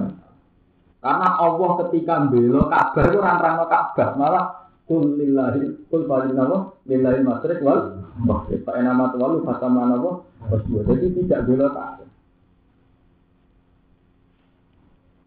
[1.01, 4.45] Karena Allah ketika belo Ka'bah itu orang-orang Ka'bah malah
[4.89, 8.65] kul lillahi kul falin nama lillahi masrik wal maghrib.
[8.65, 10.81] Fa enama tuwalu fatama nama waswa.
[10.89, 12.09] Jadi tidak belo Ka'bah.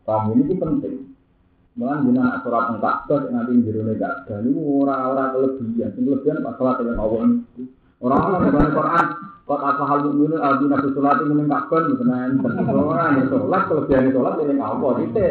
[0.03, 1.15] Paham ini penting.
[1.79, 5.95] Malah jenengan nak surat teng Ka'bah sing nanti njero Ka'bah niku ora-ora kelebihan.
[5.95, 7.84] Kelebihan masalah dengan Allah niku.
[8.05, 9.07] Orang-orang dalam Quran,
[9.49, 12.53] kot asal mukminun aldi nabi sholat ini enten.
[12.69, 15.29] Ora nek sholat kelebihan sholat ning Allah dite.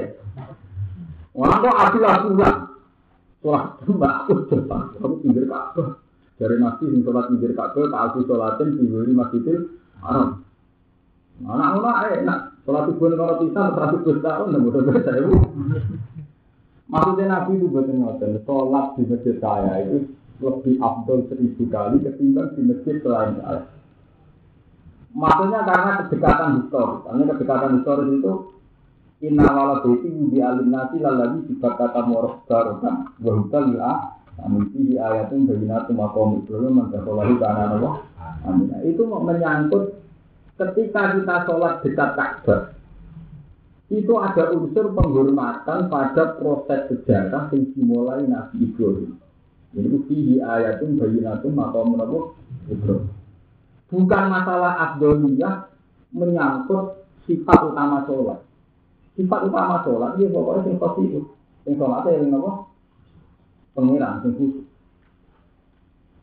[1.38, 2.56] Wah kok adil aturan.
[3.46, 4.82] Sholat mbak aku cepat.
[4.98, 6.02] Kamu pinggir Ka'bah.
[6.42, 9.60] Dari nabi sing sholat pinggir Ka'bah, tak aku sholatin di Masjidil
[10.02, 10.42] Haram.
[11.46, 12.40] Anak-anak enak.
[12.66, 15.22] Sholat subuh kalau pisah, seratus belas tahun, dan mudah-mudahan saya
[16.88, 20.10] Maksudnya Nabi itu ngoten, sholat di masjid saya itu
[20.44, 23.64] lebih abdul seribu kali ketimbang di masjid selain saya.
[25.14, 28.34] Maksudnya karena kedekatan historis, karena kedekatan historis itu
[29.24, 35.48] Inna wala baiti di alim nasi lalagi dibakata moroh barokan Wahutal ya Amin fihi ayatun
[35.48, 37.94] bayinatu makom Ibrahim Mantakawahi kana Allah
[38.44, 39.96] Amin Itu menyangkut
[40.60, 42.76] ketika kita sholat dekat Ka'bah
[43.94, 49.22] itu ada unsur penghormatan pada proses sejarah yang dimulai Nabi Ibrahim.
[49.74, 52.18] Ini fihi ayatun bayinatun makom Nabi
[52.70, 53.10] Ibrahim.
[53.90, 55.70] Bukan masalah abdoliyah
[56.14, 58.42] menyangkut sifat utama sholat.
[59.14, 61.24] Sifat utama sholat, dia pokoknya yang positif.
[61.66, 62.52] Yang sholatnya yang apa?
[63.74, 64.66] Pengiran, yang khusus.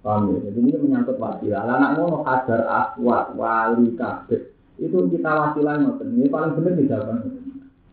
[0.01, 0.49] Paham ya?
[0.49, 1.63] Jadi ini menyangkut wasilah.
[1.67, 4.51] Anak ngono kadar aswat, wali, kabeh.
[4.81, 6.17] Itu kita wasilah ngoten.
[6.17, 6.89] Ini paling benar di.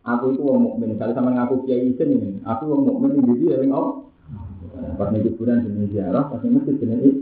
[0.07, 0.95] Aku itu wong mukmin.
[0.95, 4.06] Sama ngaku kiai isin ini, aku wong mukmin ini jadi yang Allah.
[4.97, 7.15] Pas nih kuburan jenis ziarah, pas nih masjid jenis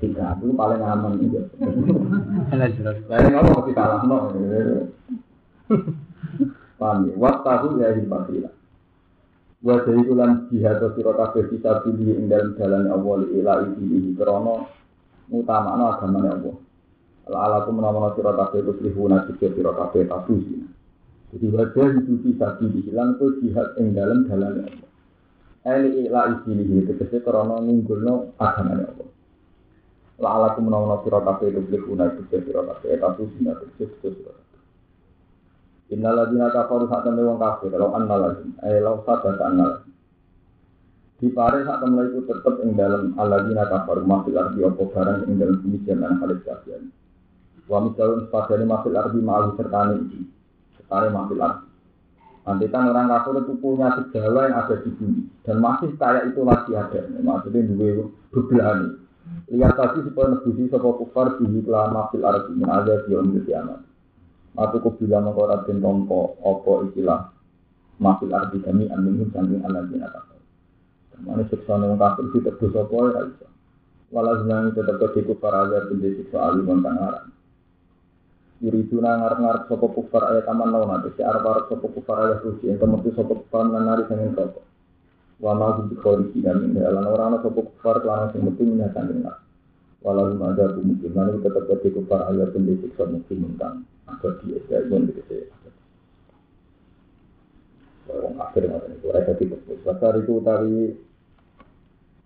[0.00, 0.36] tiga.
[0.38, 1.40] Itu paling aman itu.
[3.08, 4.18] Lain Allah masih kalah no.
[6.78, 7.14] Paham ya?
[7.18, 8.54] Waktu ya hibatilah.
[9.58, 14.70] Wa dari tulan jihad atau sirotake bisa pilih ing dalam jalan Allah ila ini krono
[15.34, 16.56] utama agama Allah.
[17.26, 20.62] Ala ala ku menawa sirotake itu lihu nasi sirotake tabu sih.
[21.34, 24.87] Jadi wajah itu bisa pilih hilang itu jihad ing dalam jalan Allah.
[25.68, 29.08] Eli ila ini itu kese krono ngunggulno agama Allah.
[30.16, 34.48] La ala ku menawa sirotake itu lihu nasi sirotake tabu sih nasi sirotake.
[35.92, 39.92] Innaladina kafaru sak temne wong kafir, law anna lahum, eh law sadaka anna lahum.
[41.20, 45.36] Di pare sak temne iku tetep ing dalem aladina kafaru masih arti apa barang ing
[45.36, 46.88] dalem bumi jaman khalis kasihan.
[47.68, 50.20] Wa misalun sepadane masih arti ma'alu sertane iki.
[50.80, 51.67] Sertane masih arti.
[52.48, 56.72] Andikan orang kafir itu punya segala yang ada di bumi dan masih kayak itu lagi
[56.72, 57.04] ada.
[57.20, 58.88] Maksudnya dua bebelani.
[59.52, 63.84] Lihat tadi supaya nebusi sapa kufar bihi kelawan mafil arti min ada di umil kiamat.
[64.56, 67.28] Matu kubila mengkorat den tompo opo ikilah
[68.00, 70.24] mafil arti kami amin samping anak bin atas.
[71.20, 73.46] Mana siksa nang kafir ditebus apa ya iso.
[74.08, 74.40] Walau
[74.72, 77.28] tetap ke kufar agar bin siksa alim kang.
[78.58, 82.66] Yuriduna ngarep-ngarep sapa kufar ayat taman lawan ate si arep arep sapa kufar ayat suci
[82.66, 84.66] ing kemetu sapa kufar nanari sanging rokok.
[85.38, 89.22] Wa ma bi kholiki dan dalan ora ana sapa kufar kelan sing metu minatan ing
[89.98, 93.58] Walau ada mungkin mana tetap ke kufar ayat bin siksa mungkin
[94.08, 95.50] agak dia ya yon dikese.
[98.08, 99.78] Wong kafir ngoten iku dadi tebus.
[99.84, 100.96] Wasar itu utawi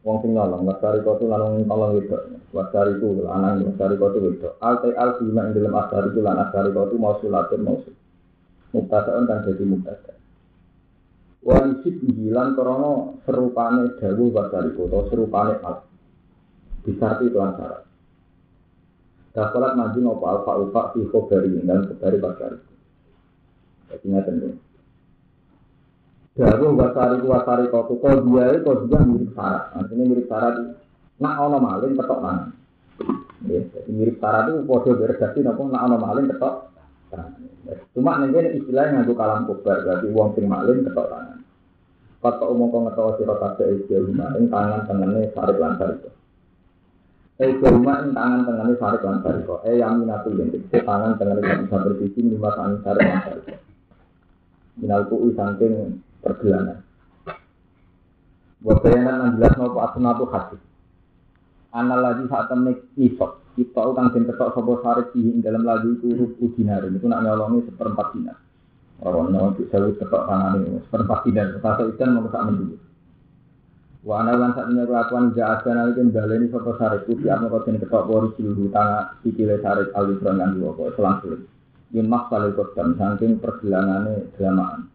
[0.02, 2.16] wong sing nolong, wasar itu lanang tolong itu.
[2.50, 4.48] Wasar itu lanang, wasar itu itu.
[4.58, 7.94] Alte al bima ing dalam asar itu lan asar itu mau sulatun mau sul.
[8.72, 10.12] Mubtada'un kan jadi mubtada.
[11.42, 15.86] Wa isib hilang krono serupane dawuh wasar itu atau serupane al.
[16.82, 17.86] Disarti itu syarat.
[19.32, 22.72] Dafalat maju ngopo alfa ufa fi khobari dan khobari wasar itu.
[23.92, 24.34] Jadi ngaten
[26.32, 29.68] Daru wasari wasari kotu kau dia itu kau dia mirip syarat.
[29.76, 30.54] Artinya mirip syarat
[31.20, 32.48] nak ono maling ketok tangan.
[33.44, 36.54] Ya, jadi mirip syarat itu kode berarti nopo nak ono maling ketok.
[37.92, 41.38] Cuma nanti istilahnya ngadu kalam kubar berarti uang sing maling ketok tangan.
[42.24, 46.10] Kata umum kau ngetok sirot kafe itu rumah ing tangan tangannya sarik lancar itu.
[47.44, 49.54] Eh rumah ing tangan tangannya sarik lancar itu.
[49.68, 53.52] Eh yang minatu yang tangan tangannya bisa berbising lima tangan sarik lancar itu.
[54.80, 56.78] Minal kui saking pergelangan.
[58.62, 60.58] Buat bayangan yang jelas mau asnatu hati.
[61.74, 63.42] Anak lagi saat temen nisok.
[63.52, 66.88] Kita utang den ketok sopo sarik di dalam lagi itu rupu dinar.
[66.88, 68.38] Itu nak nyolongi seperempat dinar.
[69.02, 71.58] Orang nyolong bisa ketok tangan ini seperempat dinar.
[71.58, 72.76] Kata ikan mau kesak mendulu.
[74.02, 77.62] Wa ana lan sak menyang kelakuan ja ada nalika baleni sapa sarik putih apa kok
[77.66, 81.44] den ketok pori seluruh tangan sikile sarik alifron lan dua kok selang-seling.
[81.94, 84.91] Yen mak kali kodam saking pergelangane dramaan.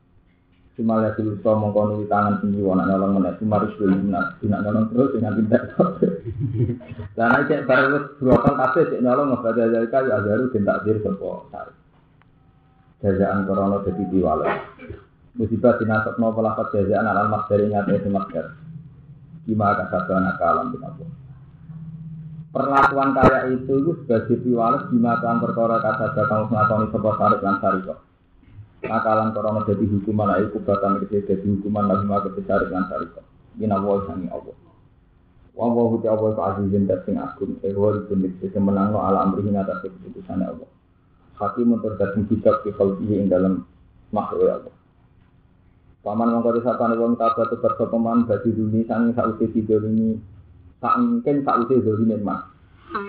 [0.78, 4.62] Cuma lihat dulu so mengkono tangan tinggi wana nyolong mana cuma harus beli mana tidak
[4.62, 5.64] nyolong terus dengan tidak
[7.18, 10.78] dan aja baru dua kali kafe cek nyolong nggak ada dari kayu ada harus tidak
[10.86, 11.50] diri sepo
[13.02, 14.46] jajaan corona jadi diwale.
[15.38, 18.46] Musibah dinasab mau pelakat jajaan alam mas dari ingat itu masker
[19.50, 20.90] gimana kasabana kalam kita
[22.52, 27.96] perlakuan kaya itu itu sebagai diwales gimana perkara kasabana kamu ngakoni sebuah tarik lan sariko
[28.86, 33.26] Nakalan korona jadi hukuman ayo kubatan kecil jadi hukuman lagi maka besar dengan syarikat.
[33.58, 34.54] Ina woi sangi Allah.
[35.58, 37.58] Wa wa huti Allah ke azizin sing agung.
[37.66, 40.70] Ewa itu bisa menang no ala amri hingga atas keputusan Allah.
[41.42, 43.66] Hakim untuk datang kitab di khalqihi ing dalam
[44.14, 44.76] makhluk Allah.
[46.06, 50.18] Paman mongko disapane wong tabah tebar sopeman bagi dunia sangi sausi video ini
[50.82, 52.42] sangken sausi dolini mah.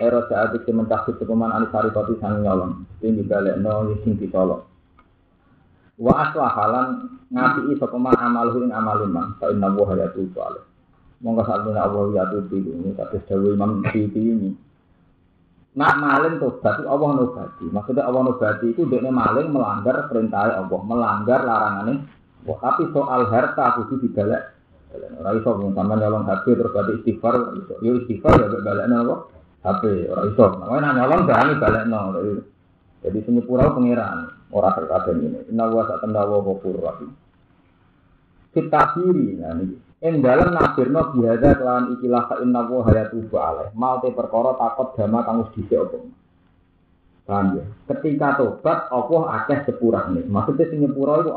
[0.01, 2.89] Ero saat itu mencabut sopeman anisari koti sangi nyolong.
[3.05, 4.68] Ini balik no sing ditolong.
[5.99, 10.63] Wa aslahalan ngapi sapa man amaluhu ing amalun man fa inna wa hayatu salih.
[11.19, 14.51] Monggo sakmene Allah ya tuti ini kados dawuh Imam Syafi'i ini.
[15.75, 17.67] Nak maling tobat Allah nobati.
[17.67, 22.07] Maksudnya Allah nobati itu dekne maling melanggar perintah Allah, melanggar larangane.
[22.47, 24.55] Wah, tapi soal harta kudu dibalek.
[24.95, 27.75] Ora iso wong sampean nyolong HP terus berarti istighfar iso.
[27.83, 29.17] Yo istighfar ya balekno apa?
[29.67, 29.83] HP
[30.15, 30.45] ora iso.
[30.63, 31.99] Nah, nyolong berani balekno.
[33.03, 34.38] Jadi senyepura pengiran.
[34.49, 35.41] Orang terkadang ini.
[35.53, 37.11] Inna wa sa'atanda wa ghafur rahim.
[38.53, 39.37] Kita kiri.
[39.39, 39.77] Nah ini.
[39.99, 43.75] In dalam nafirno bihada kelawan ikilah ka inna wa hayatu ba'aleh.
[43.75, 45.99] Mau te perkara takut dama kangus disi apa.
[47.29, 47.65] Paham ya?
[47.93, 50.25] Ketika tobat, Allah akeh sepurah nih.
[50.25, 51.33] Maksudnya sing nyepura itu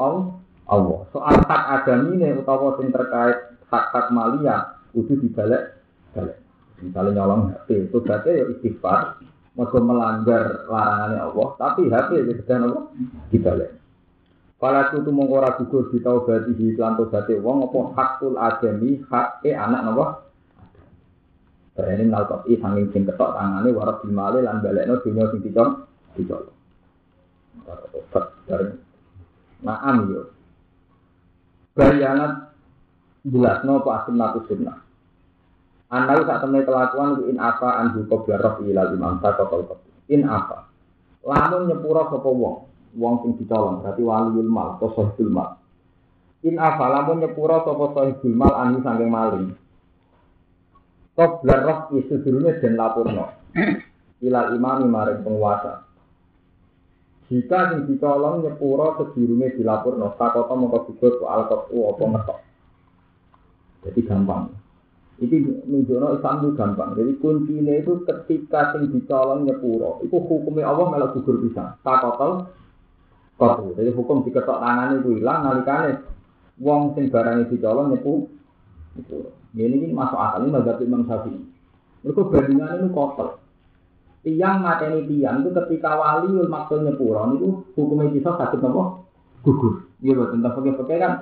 [0.72, 1.04] Allah.
[1.12, 5.84] Soal hak agami ini, utawa sing terkait hak-hak malia, itu dibalik.
[6.16, 6.40] Balik.
[6.80, 9.20] Misalnya nyolong itu berarti ya istighfar.
[9.52, 12.84] Mereka melanggar larangannya Allah, tapi hati ya sedang Allah
[13.28, 13.72] dibalik.
[14.62, 19.52] Kalau itu tuh mengkora gugur di taubati di iklan taubati wong apa hakul hak e
[19.58, 20.06] anak nopo.
[21.82, 25.82] Ini nalkot i sanging sing ketok tangane waras dimale lan balekno dunya sing dicol
[26.14, 26.54] dicol.
[27.66, 28.70] Tobat dari
[29.66, 30.22] Naam yo.
[31.74, 32.54] Bayangan
[33.26, 34.78] jelas nopo asim natu sunnah.
[35.92, 39.76] Anda saat temen kelakuan in apa qabla rafi ilal imam takokol
[40.08, 40.72] In apa?
[41.28, 42.64] Lamun nyepura sapa wong,
[42.96, 45.60] wong sing ditolong berarti waliul mal sahibul mal.
[46.48, 49.48] In apa lamun nyepura sapa sahibul mal anhu saking maling.
[51.20, 53.36] Qabla rafi sedurunge den lapurno.
[54.24, 55.84] Ilal imam maring penguasa.
[57.28, 62.40] Jika sing ditolong nyepura sedurunge dilapurno, takota mongko gugur ku alqatu apa ngetok.
[63.84, 64.71] Jadi gampang.
[65.22, 66.98] Iki nunjukno Islam itu gampang.
[66.98, 71.78] Jadi kuncinya itu ketika sing dicolong nyepuro, itu hukumnya Allah malah gugur bisa.
[71.86, 72.50] Tak kotor,
[73.38, 73.78] kotor.
[73.78, 76.02] Jadi hukum diketok tangan itu hilang, nalikane
[76.58, 78.26] wong sing barang dicolong nyepu.
[79.54, 81.38] Ini ini masuk akal ini mazhab Imam Syafi'i.
[82.02, 83.30] Mereka bandingan itu kotor.
[84.26, 87.48] Tiang mateni tiang itu ketika wali maksud nyepuro itu
[87.78, 89.06] hukumnya bisa sakit nopo
[89.46, 89.86] gugur.
[90.02, 91.14] Iya betul tentang pakai-pakai kan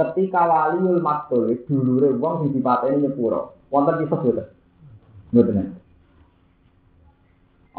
[0.00, 4.46] ketika waliul maktul dulure wong sing dipateni nyepuro wonten kisah boten?
[5.30, 5.76] Mboten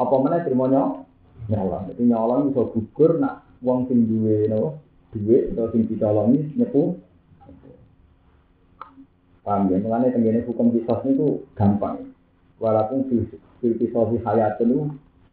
[0.02, 1.84] apa meneh trimo nyolong.
[1.92, 4.82] Dadi nyolong iso gugur nak wong sing duwe no
[5.14, 6.98] duwe atau sing dicolongi nyepu.
[9.42, 9.82] Paham ya?
[9.82, 12.14] Mulane tenggene hukum kisah itu gampang.
[12.62, 14.90] Walaupun fil kisah hayat itu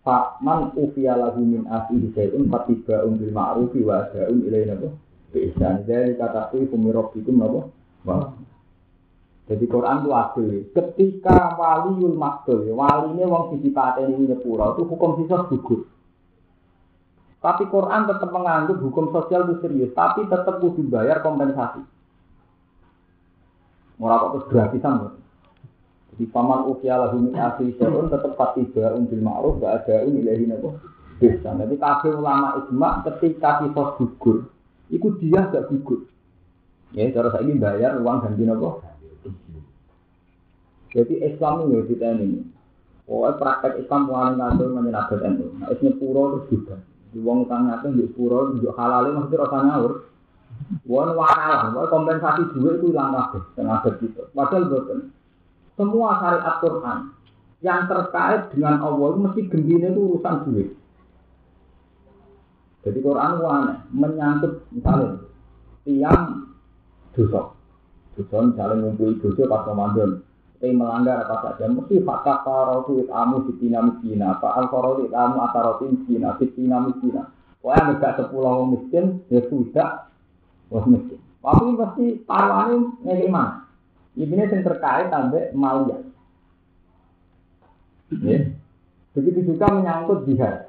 [0.09, 4.81] Pak man ufiya lahu min asihi syai'un fatiba'un bil ma'rufi wa ada'un ilaina
[5.29, 7.61] Bisa dari kata itu kumirok itu apa?
[8.09, 8.33] Wah.
[9.49, 10.49] Jadi Quran itu adil.
[10.77, 15.89] Ketika waliul maktul, wali ini wong sisi pateni nyepura itu hukum sisa gugur.
[17.39, 21.81] Tapi Quran tetap menganggap hukum sosial itu serius, tapi tetap kudu bayar kompensasi.
[23.99, 25.17] Ora kok gratisan.
[26.13, 30.83] Jadi paman ukia lahu min asli syarun tetap patiba until ma'ruf gak ada ilahi nabo.
[31.19, 31.51] Bisa.
[31.55, 34.51] Jadi kafir ulama ijma ketika kisos gugur,
[34.89, 36.09] Iku dia gak gugur.
[36.97, 38.81] Ya, cara saya ini bayar uang ganti nopo.
[40.89, 42.41] Jadi Islam ini kita ini.
[43.09, 45.47] Oh, praktek Islam paling ngatur menjadi adat itu.
[45.57, 46.77] Nah, isnya puro terus juga.
[47.13, 49.93] Di uang utang ngatur di puro, di halal maksudnya rasa ngawur.
[50.89, 54.23] Wakal, wong kompensasi duit itu hilang kabeh tengah adat itu.
[54.33, 54.99] Padahal betul.
[55.77, 56.99] Semua syariat Quran
[57.63, 60.69] yang terkait dengan Allah itu mesti gembira itu urusan duit.
[62.87, 65.09] Jadi Quran itu aneh, menyangkut misalnya
[65.83, 66.23] tiang
[67.17, 67.53] dosa.
[68.15, 70.23] Dosa misalnya ngumpuli dosa pas Ramadan.
[70.59, 75.87] Tapi melanggar apa saja, mesti fakta farotu itamu sitina miskina, fa al farotu itamu asaroti
[75.87, 77.31] miskina, sitina miskina.
[77.63, 80.11] Pokoknya negak sepuluh miskin, ya sudah,
[80.71, 81.19] wah miskin.
[81.39, 82.77] Tapi pasti taruhannya
[83.07, 83.71] ngekik mana?
[84.19, 85.99] Ini yang terkait sampai malia.
[88.19, 88.51] Ya.
[89.15, 90.68] Begitu juga menyangkut jihad.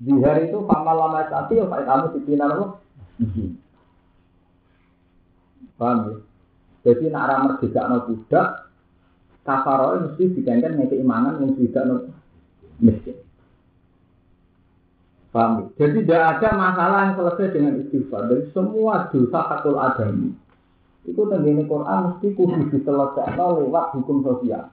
[0.00, 2.66] Zihar itu pamal lama sapi ya kayak kamu dipina apa?
[5.76, 6.16] Paham ya?
[6.80, 8.48] Jadi nak arah merdeka no budak,
[9.44, 11.96] kafaro mesti digangkan ngeke imanan yang tidak no
[12.80, 13.20] miskin.
[15.28, 15.64] Paham ya?
[15.84, 18.22] Jadi tidak ada masalah yang selesai dengan istighfar.
[18.32, 20.32] Dari semua dosa fakul adami.
[21.04, 24.72] Itu tenggine Quran mesti kudu diselesaikan lewat hukum sosial.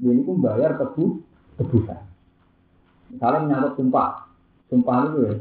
[0.00, 1.20] Jadi pun bayar tebu
[1.56, 2.00] tebusan.
[3.12, 4.29] Misalnya menyangkut sumpah,
[4.70, 5.34] sumpah itu ya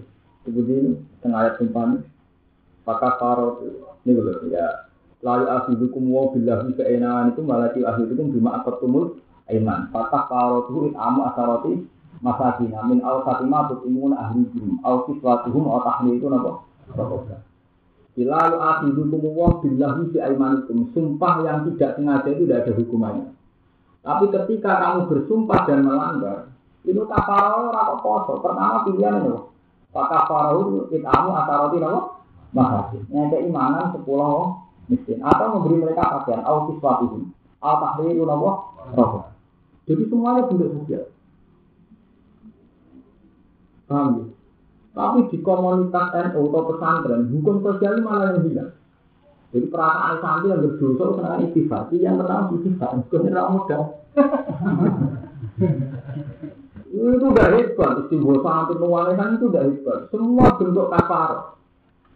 [0.43, 1.97] seperti ini tengah ayat sumpah ini
[2.89, 3.61] maka farot
[4.01, 4.89] ini betul ya.
[5.19, 9.21] Lalu akhidukum wa billahi keenaan itu malaki akhidukum bima tumul
[9.51, 9.79] iman.
[9.93, 11.85] Fatah farot itu amu asaroti
[12.25, 16.65] masakina min al fatimah tutimun ahli jim al kiswatuhum al tahli itu napa?
[18.19, 23.27] Lalu akhidukum wa billahi itu sumpah yang tidak sengaja itu tidak ada hukumannya.
[23.99, 26.37] Tapi ketika kamu bersumpah dan melanggar
[26.87, 28.39] itu kafarau ora poso.
[28.39, 29.51] Pertama pilihan itu.
[29.89, 32.23] Pak kafarau itamu ataroti nopo?
[32.55, 32.97] Mahasi.
[33.11, 35.19] Nyampe imanan sepuluh miskin.
[35.19, 36.45] Atau memberi mereka pakaian.
[36.47, 37.33] Au kiswatihim.
[37.59, 38.49] Au tahriru nopo?
[38.95, 39.27] Roh.
[39.89, 41.09] Jadi semuanya bentuk sosial.
[43.89, 44.25] Paham ya?
[44.93, 48.71] Tapi di komunitas NU atau pesantren, hukum sosial malah yang hilang.
[49.49, 53.83] Jadi perasaan santri yang berdosa senang istighfar, yang pertama istighfar, itu modal.
[56.99, 59.99] Itu udah hebat, istighfar sampai pengualisan itu udah hebat.
[60.11, 61.55] Semua bentuk kafar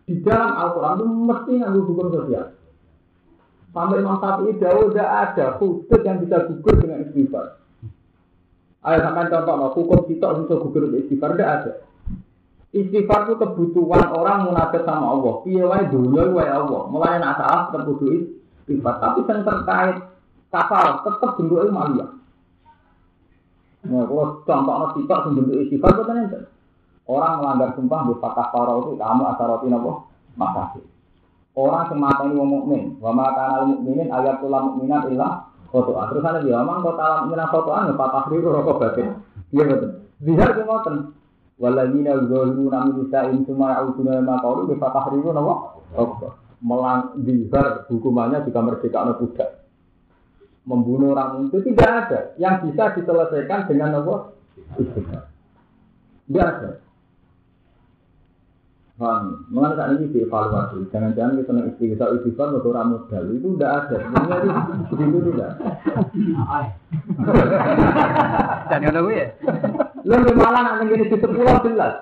[0.03, 2.45] di dalam Al-Quran itu mesti nganggu hukum sosial.
[3.71, 7.63] Sampai Imam Syafi'i jauh udah ada khusus yang bisa gugur dengan istighfar.
[8.83, 11.71] Ayo sampai contoh, no, hukum kita bisa gugur dengan istighfar, tidak ada.
[12.75, 15.35] Istighfar itu kebutuhan orang munafik sama Allah.
[15.47, 16.81] Iya wae dunia wae Allah.
[16.91, 18.95] Mulai nak salah tetap istighfar.
[18.99, 19.95] Tapi yang terkait
[20.51, 22.07] kafar tetap bentuknya malia.
[23.83, 26.17] Nah, kalau contoh no sifat bentuk istighfar itu kan
[27.03, 30.07] Orang melanggar sumpah di patah parau itu kamu asaroti nopo
[30.39, 30.87] makasih.
[31.51, 35.99] Orang semata ini mukmin, wa maka mukminin ayat tulah mukminat ilah foto.
[35.99, 39.19] Terus ada dia omong kota mukminat fotoan ya patah ribu rokok batin.
[39.51, 39.91] Iya betul.
[40.23, 40.95] Lihat ke ngoten.
[41.59, 45.83] Waladina zalimu nami nisa'in suma ya'uduna ma qawlu di patah ribu nopo.
[46.63, 49.62] Melang dihar hukumannya juga merdeka anak budak
[50.63, 54.15] membunuh orang itu tidak ada yang bisa diselesaikan dengan apa?
[56.27, 56.69] Tidak ada.
[58.93, 59.49] Paham?
[59.49, 60.85] Mengenai saat ini dievaluasi.
[60.93, 63.23] Jangan-jangan kita senang istighfar, istighfar untuk orang modal.
[63.33, 63.95] Itu udah ada.
[64.05, 64.53] Sebenarnya
[64.85, 65.51] itu itu udah.
[68.69, 69.27] Dan ngono kuwi ya.
[70.05, 71.95] Lalu malah nanti gini di sepuluh jelas.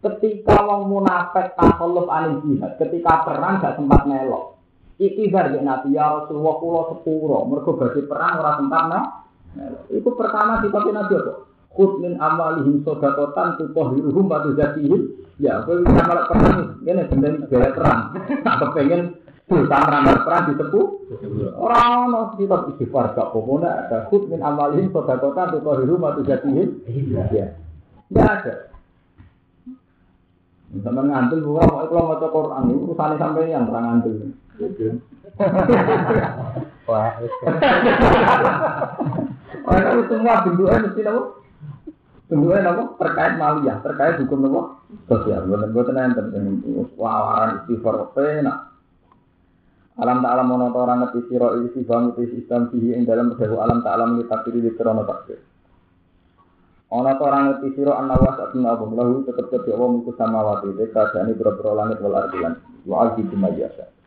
[0.00, 4.56] Ketika wong munafik takalluf anil jihad, ketika perang gak sempat melok.
[5.00, 9.08] Ikhtibar ya Nabi ya Rasulullah kula sepuro, mergo badhe perang ora sempat melok.
[9.88, 11.32] Itu pertama sifatnya Nabi apa?
[11.72, 15.24] Khud min amalihim sodakotan tutahhiruhum wa tuzakihim.
[15.40, 18.12] Ya, kowe bisa malah perang ngene gendeng gaya perang.
[18.44, 19.16] Tak kepengen
[19.48, 20.80] dosa ramal perang ditepu.
[21.56, 23.40] Ora ono kita istighfar gak apa
[23.88, 26.84] ada khud min amalihim sodakotan tutahhiruhum wa tuzakihim.
[27.32, 27.56] Ya.
[28.12, 28.54] Enggak ada.
[30.70, 34.38] Sama ngantul bukan mau kalau mau Quran itu urusan sampai yang perang ngantul.
[36.90, 37.16] Wah,
[39.60, 41.22] Orang itu semua bentuknya mesti apa?
[42.28, 42.82] Bentuknya apa?
[42.98, 44.62] Terkait maliyah, terkait hukum apa?
[45.08, 45.48] Sosial.
[46.98, 48.70] Wawaran istighfar pena.
[50.00, 54.16] Alam tak alam mono orang ngerti siro isi bang sihi ing dalam alam tak alam
[54.16, 55.44] kita di krono takdir.
[56.88, 57.84] Ono to orang ngerti
[58.96, 59.68] lahu tetep tetep
[60.72, 62.56] deka jani bro langit wal ardilan
[62.88, 63.99] wa alhi bima biasa.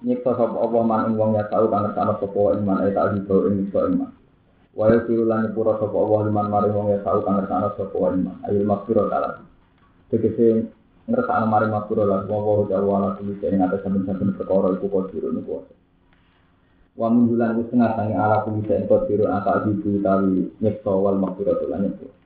[0.00, 3.44] Nyiksa sapa Allah man ing wong ya tau kang ngersano sapa iman ay tak hibo
[3.44, 4.10] ing nyiksa iman.
[4.72, 8.36] Wa yusiru lan nyepura sapa Allah liman maring wong ya tau kang ngersano sapa iman.
[8.48, 9.44] Ayul makfiro taala.
[10.08, 10.72] Tegese
[11.04, 15.28] ngersano maring makfiro lan wong wa jawa ala kuwi ing atas saben-saben perkara iku kodiro
[15.36, 15.74] niku kuwasa.
[16.96, 21.60] Wa mundulan wis tengah sange ala kuwi ing kodiro ata dibu tawi nyiksa wal makfiro
[21.68, 22.16] lan nyepura.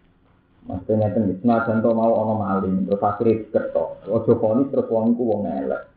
[0.64, 4.08] Maksudnya ngeten senajan to mau ana maling, terus akhire diketok.
[4.08, 5.93] Aja koni terus wong wong elek.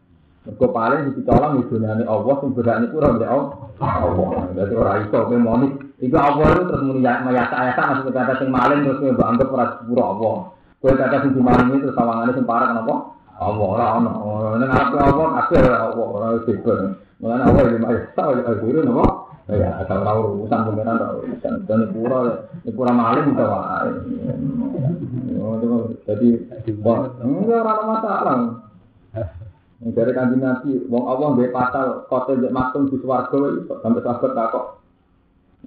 [0.48, 4.48] Mergo paling ditolong di dunyane Allah sing niku ora mbek Allah.
[4.56, 5.68] Dadi ora iso kowe moni.
[6.00, 9.66] Iku Allah itu terus muni ya mayasa-yasa maksud kata maling terus kowe mbok anggap ora
[9.76, 10.36] sepuro Allah.
[10.80, 12.96] Kowe kata dimalingi terus sawangane sing parah kenapa?
[13.44, 14.12] Allah ora ono.
[14.56, 16.80] Ning aku Allah kabeh ora Allah ora sibuk.
[17.20, 19.06] Mulane Allah iki mayasa ya guru napa?
[19.52, 21.54] Ya, asal ora urusan pengiran ora urusan.
[21.68, 22.20] Dan pura,
[22.72, 23.92] pura maling bisa wae.
[25.44, 25.68] Oh, itu
[26.08, 26.30] jadi
[27.20, 28.67] enggak ora masalah.
[29.78, 34.32] Dari kanjeng Nabi, wong Allah mbek pasal kotel mbek maksum di swarga itu sampai sahabat
[34.34, 34.66] takok.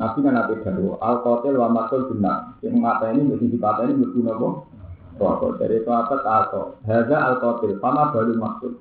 [0.02, 2.58] Nabi kan nabi dulu, al kotel wa maksum benar.
[2.58, 4.66] Yang mata ini mesti dipatah ini mesti nopo.
[5.14, 6.66] Swarga dari apa takok.
[6.90, 8.72] Haza al kotel, sama baru maksud.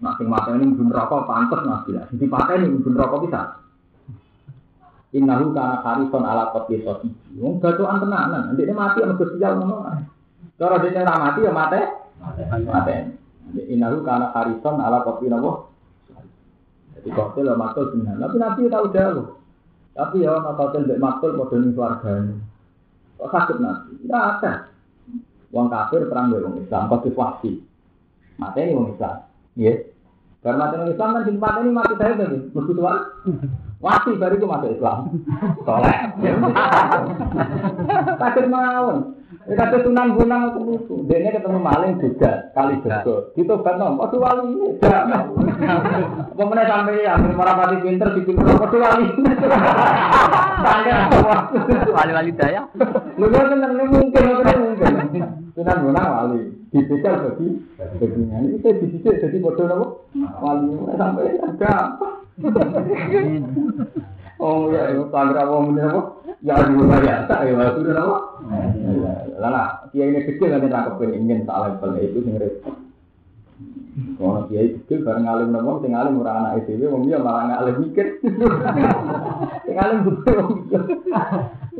[0.00, 2.08] Nah, sing mata ini mungkin rokok pantas nabi lah.
[2.10, 3.60] Dipatah ini mungkin rokok bisa.
[5.14, 7.06] Innahu kana harison ala kopi sosi.
[7.38, 9.86] Wong batuan tenanan, nanti dia mati sama sosial ngono.
[10.58, 11.80] Cara dia mati ya mati.
[12.66, 13.19] Mati.
[13.56, 15.70] Innahu kana harison ala kopi nopo.
[17.00, 18.20] Jadi kotel lah makul benar.
[18.20, 19.26] Tapi nabi tahu jauh.
[19.96, 22.34] Tapi ya nak kotel mbek makul padha ning swargane.
[23.16, 23.90] Kok sakit nabi?
[24.04, 24.52] Tidak ada.
[25.50, 27.52] Wong kafir perang mbek wong Islam pasti wasi.
[28.36, 29.16] Mati ini wong Islam.
[29.56, 29.74] Iya.
[30.44, 32.38] Karena mati wong Islam kan sing ini mati saya tadi.
[32.52, 32.94] Mesti tua.
[33.80, 35.08] Wasi baru itu masuk Islam.
[35.64, 35.98] Soleh.
[38.20, 39.16] Sakit mawon.
[39.48, 40.94] Ya kata sunan gunang itu lucu.
[41.08, 43.00] Dia ketemu maling juga kali juga.
[43.32, 43.96] Gitu kan nom.
[43.96, 44.76] Waduh wali ini.
[46.36, 47.16] Mana sampai ya?
[47.16, 48.52] Para pati pinter di pinter.
[48.52, 49.06] Waduh wali.
[50.60, 51.36] Apa?
[51.88, 52.68] Wali-wali daya.
[53.16, 53.48] Lu kan
[53.88, 54.22] mungkin.
[54.28, 55.24] mungkin.
[55.56, 56.59] Sunan gunang wali.
[56.70, 58.36] Dibekal bagi baginya.
[58.46, 59.86] Ini saya dibisik jadi bodoh nopo.
[60.14, 62.08] Wali sampai apa?
[64.40, 66.02] Oh ya, itu tangga apa mungkin apa?
[66.40, 68.18] Ya aduh ya, tak ya, sudah apa?
[69.36, 72.72] Lala, kiai ini kecil kan nangkep ingin tak level itu sing repot.
[74.16, 77.76] Kalau kiai kecil bareng alim nopo, sing alim ora anak itu, wong dia malah ngalim
[77.84, 78.22] mikir.
[79.68, 80.80] Sing alim butuh wong dia.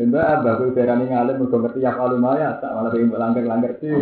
[0.01, 3.93] Mbak kuwi berani ngalim mergo ngerti ya kalau maya, tak malah pengen langgar-langgar sih.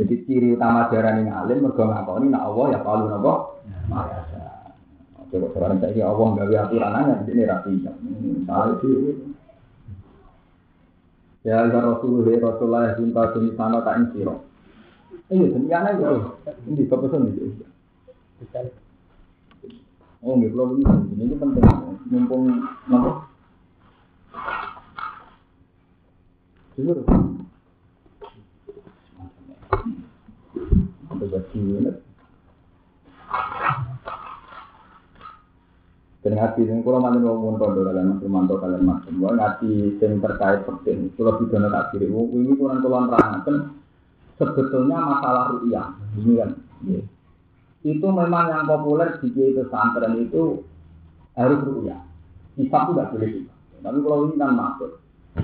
[0.00, 3.32] Jadi ciri utama darani ngalim mergo ngakoni nak Allah ya kalau nopo.
[3.92, 4.24] Maya.
[5.28, 7.72] Coba sekarang saya Allah nggak aturan aja di sini rapi.
[8.48, 8.88] Salah itu.
[11.44, 14.48] Ya Allah Rasulullah Rasulullah cinta sini sana tak insiro.
[15.28, 16.08] Iya, demikian aja.
[16.64, 17.52] Ini kepesan di sini.
[20.24, 21.28] Oh, nggak perlu ini.
[21.28, 21.64] Ini penting.
[22.08, 22.56] Mumpung
[22.88, 23.10] nopo.
[26.80, 27.04] Jujur.
[31.20, 31.60] Coba sih.
[36.20, 39.08] Dan ngaji yang kurang mana mau ngontor dalam mantu kalian masuk.
[39.16, 41.08] Gua ngaji yang terkait penting.
[41.16, 43.56] Kalau bisa tak kiri, ini kurang kurang kan
[44.36, 45.96] sebetulnya masalah rupiah.
[46.20, 46.50] Ini kan,
[46.88, 47.00] ya.
[47.88, 50.64] itu memang yang populer di itu pesantren itu
[51.36, 52.04] harus rupiah.
[52.60, 53.54] Hisap itu tidak boleh kita.
[53.80, 54.90] Tapi kalau ini kan masuk.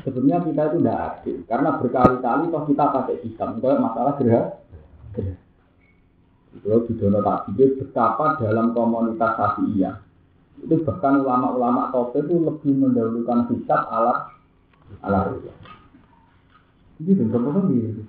[0.05, 4.47] Sebenarnya kita itu tidak adil karena berkali-kali toh kita pakai sistem kayak masalah gerah.
[5.16, 5.45] gerah.
[6.63, 10.07] Kalau di dono tadi betapa dalam komunitas Syafi'iyah
[10.57, 14.33] itu bahkan ulama-ulama top itu lebih mendahulukan hisab ala
[15.05, 15.53] ala ruya.
[16.97, 18.03] Ini benar benar gitu.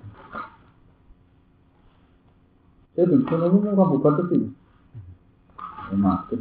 [2.96, 4.42] Saya sana ini nggak buka tuh sih.
[5.92, 6.40] Makin.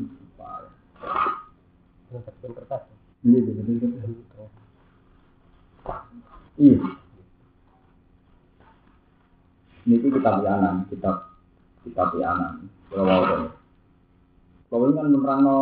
[3.28, 3.88] Iya, iya, iya, iya.
[6.58, 6.78] Iya.
[9.88, 11.37] Ini kitab yanan, kitab
[11.88, 12.68] kitab yanan.
[12.92, 13.24] Kalau mau
[14.68, 15.58] kalau ini kan menerangno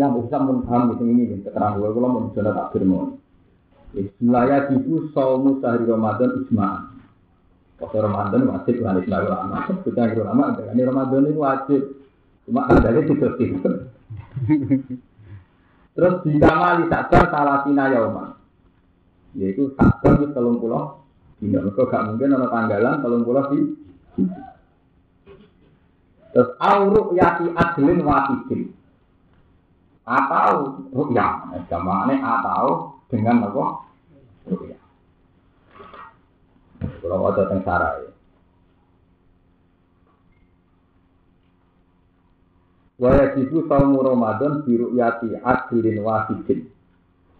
[0.00, 1.52] yang bisa pun paham gitu ini gitu.
[1.52, 3.20] Keterangan gue kalau mau bicara tak firman.
[3.92, 6.88] Bismillah itu saumu sehari Ramadan isma.
[7.76, 9.56] Kalau Ramadan wajib lah Islam ulama.
[9.84, 11.80] Kita ulama, ini Ramadan ini wajib.
[12.48, 13.70] Cuma ada itu gitu.
[15.96, 18.40] Terus di kamali saja salah sina yauma.
[19.36, 21.04] Yaitu sabar di telung pulau.
[21.36, 23.60] Tidak, gak mungkin ada tanggalan telung pulau di
[26.36, 28.68] Terus auruk yati adlin wahidin.
[30.04, 31.48] Atau rukyah.
[31.72, 33.64] Jamannya atau dengan apa?
[34.44, 34.82] Rukyah.
[37.00, 38.12] Kalau ada yang sarai.
[43.00, 46.68] Waya jibu saumu Ramadan biru yati adlin wahidin.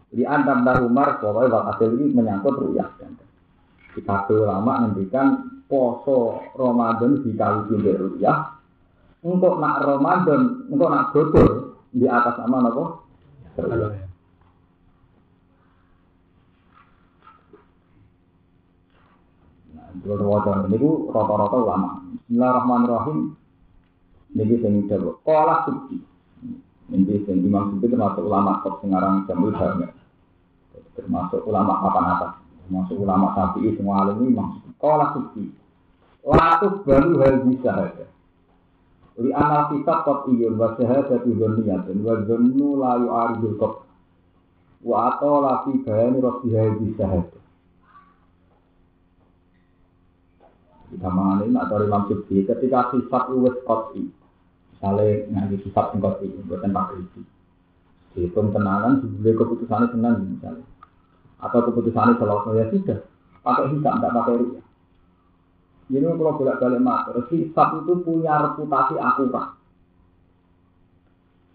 [0.09, 2.97] Di antam Umar, pokoknya wakil ini menyangkut rukyah.
[3.93, 8.56] Kita ulama ngendikan poso Ramadan dikali jumlah rukyah
[9.27, 12.85] untuk nak Ramadan, untuk nak bodol di atas nama apa?
[19.75, 20.79] Nah, itu wajah ini
[21.11, 21.91] rata-rata ulama.
[22.23, 23.19] Bismillahirrahmanirrahim.
[24.37, 25.19] Ini sing jawab.
[25.27, 25.99] Kala suci.
[26.93, 29.91] Ini sing Imam Suci termasuk ulama top sengarang jamul banget.
[30.95, 32.33] Termasuk ulama papan atas.
[32.69, 34.61] Termasuk ulama sapi semua alim ini Imam.
[34.79, 35.51] Kala suci.
[36.23, 38.16] Latuk baru hal bisa ada.
[39.17, 43.75] Li amal kita kot iyun wa syahadatu dzanniyatun wa dzannu la yu'aridul qat.
[44.85, 47.45] Wa atola fi bayani rabbiha bi syahadah.
[50.87, 54.07] Kita mengalami nak dari Imam Subki ketika sifat uwes koti,
[54.71, 57.21] misalnya ngaji sifat yang koti, buatan pak kriti,
[58.15, 60.63] dihitung tenanan, dibeli keputusannya senang misalnya,
[61.43, 62.99] atau keputusannya selalu ya sudah,
[63.43, 64.66] pakai hisap, tidak pakai rupiah.
[65.87, 69.55] Ini kalau bolak balik matur, hisab itu punya reputasi akurat.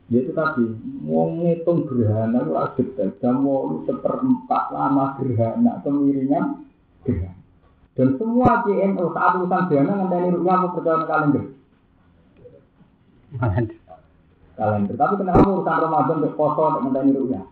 [0.07, 0.63] Yaitu tadi,
[1.03, 6.63] mau ngitung gerhana itu detail, jam mau seperempat lama gerhana, kemiringan
[7.03, 7.39] gerhana.
[7.91, 11.43] Dan semua JNO saat urusan gerhana ngenteni rupiah aku percaya kalender.
[14.55, 14.95] Kalender.
[14.95, 17.51] Tapi kenapa urusan Ramadan untuk poso untuk ngenteni rupiah?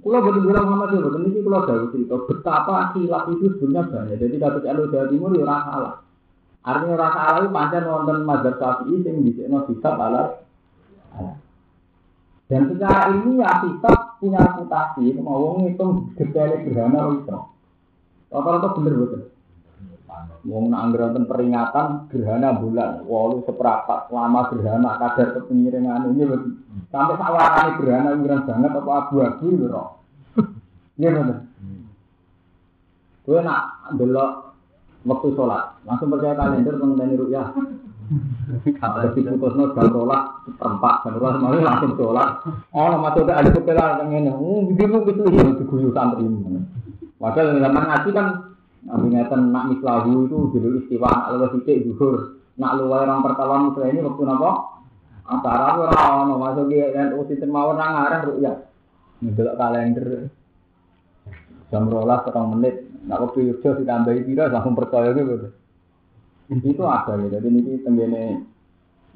[0.00, 4.16] Kalau betul bilang Muhammad itu, betul ini kalau jauh cerita betapa khilaf itu sebenarnya banyak.
[4.18, 5.94] Jadi kata Jalur Jawa Timur ya rasa salah.
[6.64, 10.22] Artinya rasa salah itu pancen wonten mazhab Syafi'i sing bisa hisab ala
[12.44, 17.38] dan secara ini ya hisab punya reputasi, mau ngitung detailnya gerhana itu.
[18.28, 19.22] Rata-rata bener betul.
[20.44, 20.92] Wong nak
[21.24, 26.28] peringatan gerhana bulan, walu seperempat lama gerhana kadar kepingiran ini
[26.92, 29.84] sampai sawarane gerhana anggaran banget apa abu-abu lho.
[31.00, 31.38] Iya bener.
[33.24, 34.52] Gue nak delok
[35.08, 37.48] waktu sholat, langsung percaya kalender mengenai rukyah.
[38.84, 42.44] Kalau diputusno jam rolas seperempat, jam rolas malah langsung sholat.
[42.76, 46.28] Oh, masuk ada kepelan yang ini, oh, gitu gitu ya, diguyu santri.
[47.16, 48.26] Padahal zaman ngaji kan
[48.84, 51.88] Nabi ngeten nak mislahu itu dulu istiwa luwes sithik.
[52.60, 54.50] Nak luwes orang pertama mislah ini waktu napa?
[55.24, 58.56] Antara ora ono masuk ki NU sinten mawon nang arah rukyah.
[59.24, 60.28] Ndelok kalender.
[61.72, 62.76] Jam rolas setengah menit.
[63.08, 65.48] Nak waktu Yogyo ditambahi pira langsung percaya gitu.
[66.52, 67.40] Itu ada ya.
[67.40, 68.24] Jadi ini tenggene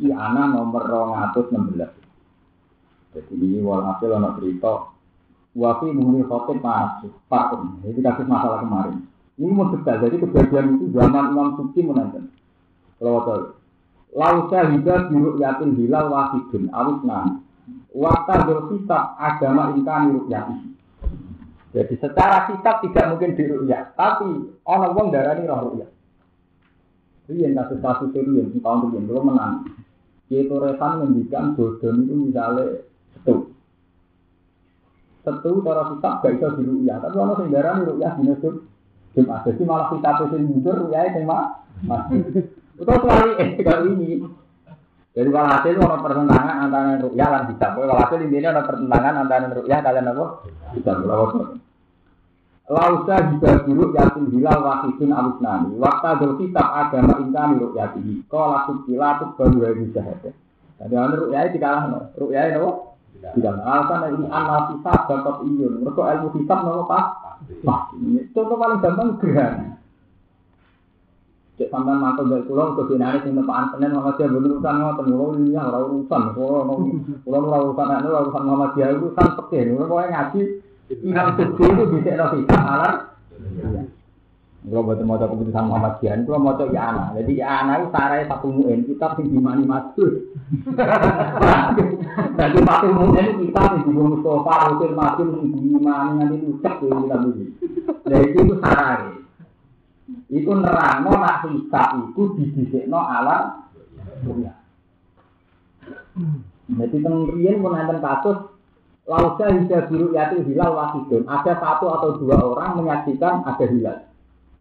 [0.00, 0.88] i ana nomor
[1.28, 3.12] 216.
[3.12, 4.96] Jadi ini walhasil ono cerita
[5.58, 9.02] Wafi muni khotib masuk Pak, ini kasus masalah kemarin.
[9.38, 12.26] Ini mau detail, jadi kejadian itu zaman Imam Suci menonton.
[12.98, 13.42] Kalau tahu,
[14.18, 17.46] lau syahidah biru yatin hilal wahidun awis nan.
[17.94, 20.56] Wakta berkitab agama ingkani rukyati.
[21.70, 25.90] Jadi secara kitab tidak mungkin dirukyat, tapi orang wong darani roh rukyat.
[27.30, 29.70] Rian kasus kasus Rian di tahun Rian belum menang.
[30.34, 32.82] Yaitu Rehan mendikan bodoh itu misalnya
[33.14, 33.54] setu.
[35.22, 38.24] Setu cara kitab gak bisa dirukyat, tapi orang sing darani rukyat di
[39.18, 39.42] Jumat.
[39.42, 42.22] Jadi malah kita sing mundur ya itu masih.
[42.78, 44.10] Itu sekali eh kali ini.
[45.18, 47.74] Jadi walhasil ada pertentangan antara rukyah dan hisab.
[47.74, 50.24] Walhasil intinya ada pertentangan antara rukyah kalian apa?
[50.78, 51.02] Hisab.
[52.68, 55.74] Lausa juga buruk yatim hilal wahidun awisnani.
[55.80, 58.28] Waktu dol kitab agama ingkani rukyatihi.
[58.28, 60.34] Kala tukila tuk baru hari syahadat.
[60.78, 62.12] Jadi ana rukyai dikalahno.
[62.14, 62.70] Rukyai napa?
[63.34, 63.62] Dikalahno.
[63.64, 65.82] Alasan ini amal kitab bakot iyun.
[65.82, 67.06] Mereka ilmu kitab napa pas?
[68.34, 69.78] Contoh paling gampang gerhana.
[71.58, 75.26] Cek sampean mantu dari pulau ke sini sing tepaan Senin Muhammadiyah bener urusan ngoten kula
[75.42, 76.60] ini ora urusan kula
[77.26, 80.42] kula ora urusan nek ora urusan Muhammadiyah itu kan pekeh kula ngaji
[81.02, 82.62] Imam Suci itu bisa no kita.
[84.68, 87.16] Kalau buat mau keputusan Muhammadiyah, kalau mau ya anak.
[87.16, 90.12] Jadi ya anak itu sarai satu muin, kita sing dimani masuk.
[92.38, 97.16] Jadi satu muin kita sing di Mustafa, Rasul Masuk, sing dimani nanti ucap ya kita
[97.24, 97.52] begini.
[98.04, 99.16] Jadi itu sarai.
[100.28, 103.72] Itu nerangno nak hisab itu didisikno alam
[104.20, 104.52] dunia.
[106.68, 108.58] Jadi tengrian pun ada kasus
[109.08, 111.24] Lausa hija biru yati hilal wasidun.
[111.24, 114.04] Ada satu atau dua orang menyaksikan ada hilal.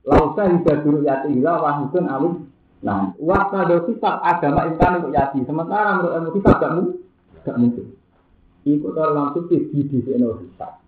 [0.07, 2.33] Lausa hija biru yati hilal wasidun alim.
[2.79, 5.43] Nah, waktu ada kitab agama intan untuk yati.
[5.43, 6.97] Sementara menurut ilmu kitab gak mungkin.
[7.43, 7.85] Gak mungkin.
[8.63, 10.79] Ikut dalam suci di di sini hisab.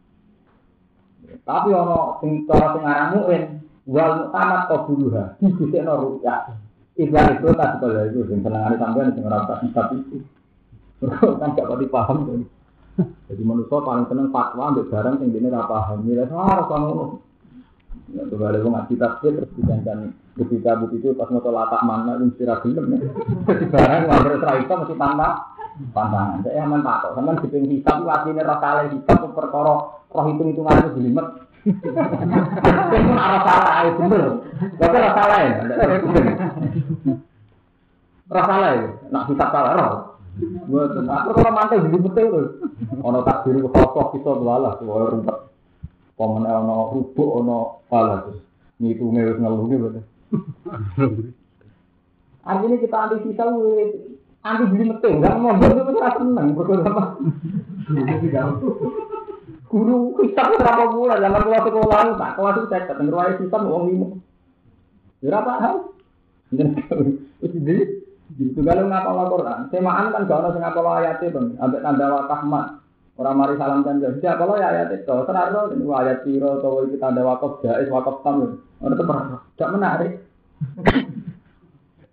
[1.43, 3.43] Tapi ono sing cara sing aran muin
[3.85, 6.41] wal mutamat qabuluha di di sini rukyat.
[6.99, 10.23] Ibarat itu tadi kalau itu sing senengane sampean sing ora tak hisab itu.
[11.43, 12.47] Kan gak pati paham.
[12.99, 16.07] Jadi manusia paling seneng fatwa ambil barang yang ini apa paham.
[16.07, 17.28] Nilai harus ngono.
[18.39, 22.39] Ya tuh ada ngaji tafsir terus dijanjikan ketika buku itu pas mau latak mana itu
[22.39, 22.99] mesti film ya.
[23.67, 24.07] Barang
[24.39, 25.59] serai itu mesti tanpa
[25.91, 26.39] pantangan.
[26.47, 27.19] Saya aman tak kok.
[27.19, 31.27] Sampai diping hisab itu aslinya roh kalian hisab perkara roh hitung hitungan itu jelimet.
[32.95, 34.39] Itu arah salah itu bener.
[34.79, 35.51] Tapi roh salah ya.
[38.31, 38.87] Roh salah ya.
[39.11, 40.15] Nak hisab salah roh.
[40.39, 41.11] Mboten.
[41.11, 42.41] Aku kalau mantel betul lho.
[43.03, 45.48] Ono takdir khosok kita dolalah wae rumpet.
[46.19, 47.47] Komen ono rubuk
[47.87, 48.43] pala terus.
[48.83, 50.03] Ngitunge wis ngeluh ki betul.
[52.43, 53.43] Artinya kita anti sisa
[54.43, 57.03] anti beli metu, enggak mau itu kita seneng berkata apa?
[59.69, 63.83] Guru kita berapa bulan zaman kelas sekolah tak kelas itu saya ketemu ruang sisa uang
[63.87, 64.07] lima.
[65.23, 65.75] Berapa hal?
[67.39, 67.99] Jadi
[68.39, 72.78] Gitu kalau ngapal Quran, semaan kan gak sing ngapal ayat itu, ambek tanda wakaf mat.
[73.19, 76.95] Orang mari salam dan jadi kalau ya ayat itu, terus ini ayat tiro atau itu
[76.95, 79.03] tanda wakaf jais wakaf tamu, orang itu
[79.59, 80.11] tidak menarik.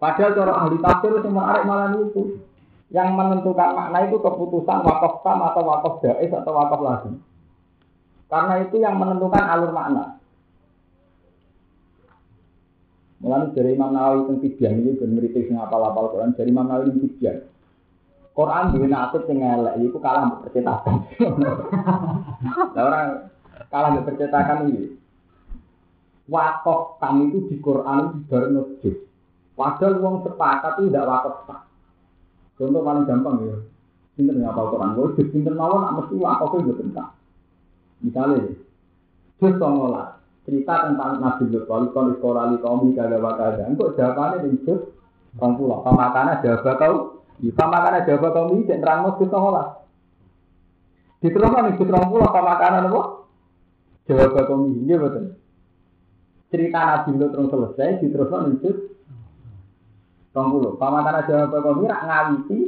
[0.02, 2.42] Padahal cara ahli tafsir itu menarik malah itu.
[2.90, 7.10] Yang menentukan makna itu keputusan wakaf tam atau wakaf jais atau wakaf lagi.
[8.26, 10.18] Karena itu yang menentukan alur makna.
[13.22, 16.92] Mulai dari Imam Nawawi tentang Tibyan ini ben mriki sing apal-apal Quran dari Imam Nawawi
[16.98, 17.46] tentang.
[18.36, 20.94] Quran duwe nasib sing elek iku kalah mbek percetakan.
[22.76, 23.06] Lah orang
[23.72, 24.92] kalah mbek percetakan ini.
[26.28, 29.08] Wakaf kami itu di Quran dibarno juz.
[29.56, 31.60] Padahal wong sepakat itu tidak wakaf tak.
[32.60, 33.56] Contoh paling gampang ya.
[34.16, 37.10] Pinter ngapal Quran, gue juz pinter mawon nak mesti wakafnya gue tentang.
[38.04, 38.52] Misalnya,
[39.40, 40.16] songolah
[40.46, 44.62] cerita tentang Nabi Lut kalau kalau sekolah di kaum kada wakada kok jawabannya di
[45.36, 49.84] orang pulau pemakannya jawab kau di pemakannya jawab kau ini dan terang ngolah
[51.20, 53.02] di terus kan di orang pulau pemakanan apa?
[54.06, 55.36] Jawab kau ini iya betul.
[56.46, 58.78] Cerita Nabi Lut terus selesai di terus kan di juz
[60.36, 62.60] orang pulau pemakanan jawab kau ini rak ngawiti.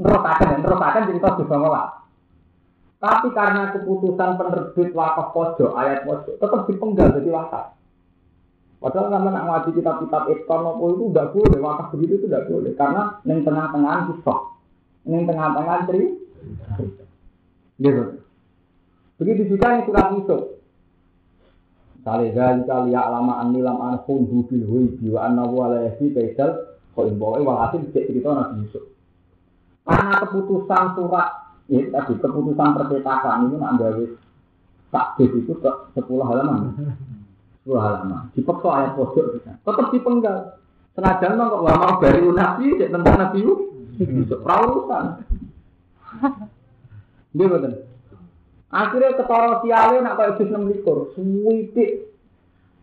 [0.00, 2.00] Terus akan terus akan cerita juz ngolah
[3.00, 7.79] tapi karena keputusan penerbit wakaf pojok, ayat pojok, tetap dipenggal jadi wakaf.
[8.80, 10.64] Padahal sama nak ngaji kitab-kitab ikon
[10.96, 12.72] itu tidak boleh, wakaf begitu itu tidak boleh.
[12.80, 14.40] Karena yang tengah-tengah kisah,
[15.04, 17.04] yang tengah-tengah cerita.
[17.76, 18.04] Gitu.
[19.20, 20.42] Begitu juga yang surat Yusuf.
[22.00, 27.84] Kali kali kali lama anilam anhum hubil hui biwa anawu alayhi kaisal kau imbawa walhasil
[27.92, 28.88] cerita Nabi Yusuf.
[29.84, 31.28] Karena keputusan surat
[31.68, 34.04] ini tadi keputusan percetakan ini nak gawe
[34.88, 36.80] takdir itu ke sepuluh halaman.
[37.60, 38.32] Sepuluh halaman.
[38.32, 39.52] Dipeksa ayat pojok kita.
[39.60, 40.38] Tetap dipenggal.
[40.96, 43.54] Senajan kok nggak mau dari nabi, cek tentang nabi itu.
[44.40, 45.04] Perawusan.
[47.36, 47.74] Dia betul.
[48.70, 52.10] Akhirnya ketara siale nak kayak jus enam likur, suwitik.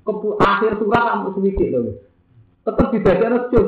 [0.04, 2.00] Kepu akhir surat kamu suwitik loh.
[2.64, 3.68] Tetap dibaca jus.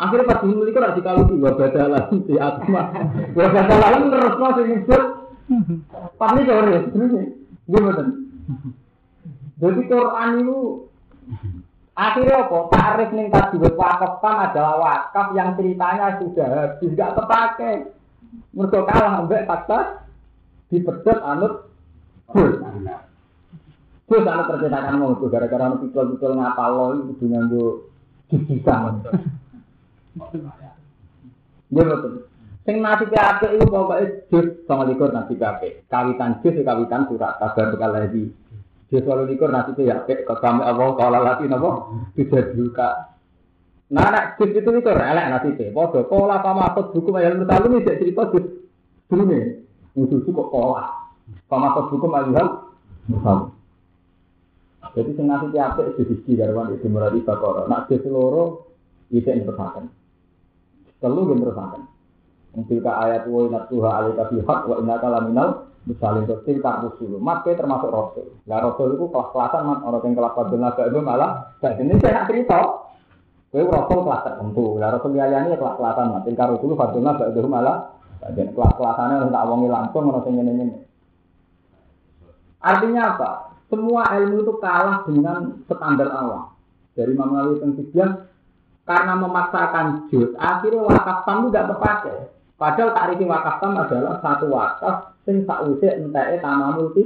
[0.00, 2.88] Akhirnya pas dulu itu nanti kalau dua badalah di atma,
[3.36, 5.02] badalah terus masih muncul.
[6.16, 6.76] Pas ini sore,
[7.68, 8.04] gimana?
[9.60, 10.58] Jadi Quran itu
[11.92, 12.58] akhirnya apa?
[12.72, 17.74] Tarif nih tadi wakaf kan adalah wakaf yang ceritanya sudah nggak terpakai.
[18.56, 20.06] Mereka kalah ambek fakta
[20.70, 21.70] dipedot anut
[24.10, 27.64] Terus ana percetakan mau gara-gara ana pikul-pikul ngapal lo itu kudu nganggo
[28.26, 29.06] jujusan.
[31.70, 32.12] Nggih betul.
[32.66, 35.72] Sing nasibe apik iku pokoke jus 29 nasibe apik.
[35.86, 38.34] Kawitan jus kawitan surat kabar bekal lagi.
[38.90, 43.14] Jus 28 nasibe ya apik kok kami Allah kala lati napa tidak juga.
[43.94, 45.70] Nah, nek jus itu itu elek nasibe.
[45.70, 48.66] Padha pola pamakut hukum ayat mutalim iki cerita jus
[49.06, 49.62] durunge.
[49.94, 50.90] Musuh kok pola.
[51.46, 52.66] Pamakut hukum ayat
[53.06, 53.54] mutalim.
[54.90, 57.70] Jadi sing nasibe apik siji garwan itu muradi bakara.
[57.70, 58.74] Nek jus loro
[59.14, 59.86] isek netepaken.
[60.98, 61.82] Telu nggih netepaken.
[62.66, 67.16] Tilka ayat wa inna tuha alika bihaq wa inna kalaminal misalin terus tilka rusul.
[67.20, 68.26] Mate termasuk rasul.
[68.44, 72.28] Lah rasul itu kelas-kelasan man orang yang kelas padha naga itu malah gak ini saya
[72.28, 72.60] cerita.
[73.50, 74.66] Kowe rasul kelas tertentu.
[74.76, 76.20] Lah rasul liyane ya kelas-kelasan man.
[76.26, 77.76] Tilka rusul padha naga itu malah
[78.20, 80.76] jadi kelas-kelasane orang tak wongi langsung orang sing ngene-ngene.
[82.60, 83.30] Artinya apa?
[83.72, 86.52] Semua ilmu itu kalah dengan standar Allah.
[86.92, 88.28] Dari Imam tentang
[88.84, 92.16] karena memaksakan juz, akhirnya wakaf tam tidak terpakai.
[92.58, 94.94] Padahal tarif wakaf tam adalah satu wakaf
[95.24, 97.04] sing sakwise enteke tanah multi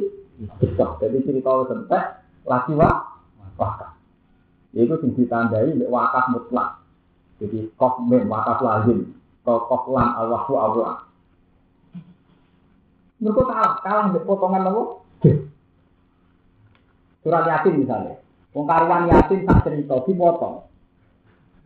[0.61, 1.03] besok.
[1.03, 2.05] Jadi cerita entek
[2.45, 2.97] lagi wak
[3.59, 3.95] wakaf.
[4.75, 6.83] Itu sing ditandai mbek wakaf mutlak.
[7.39, 9.15] Jadi kof mem wakaf lazim,
[9.47, 11.07] kof Allahu Allah.
[13.23, 14.83] Mereka kalah, kalah mbek potongan apa?
[17.25, 18.21] Surat Yasin misalnya.
[18.53, 20.69] Wong karuan Yasin tak cerita dipotong.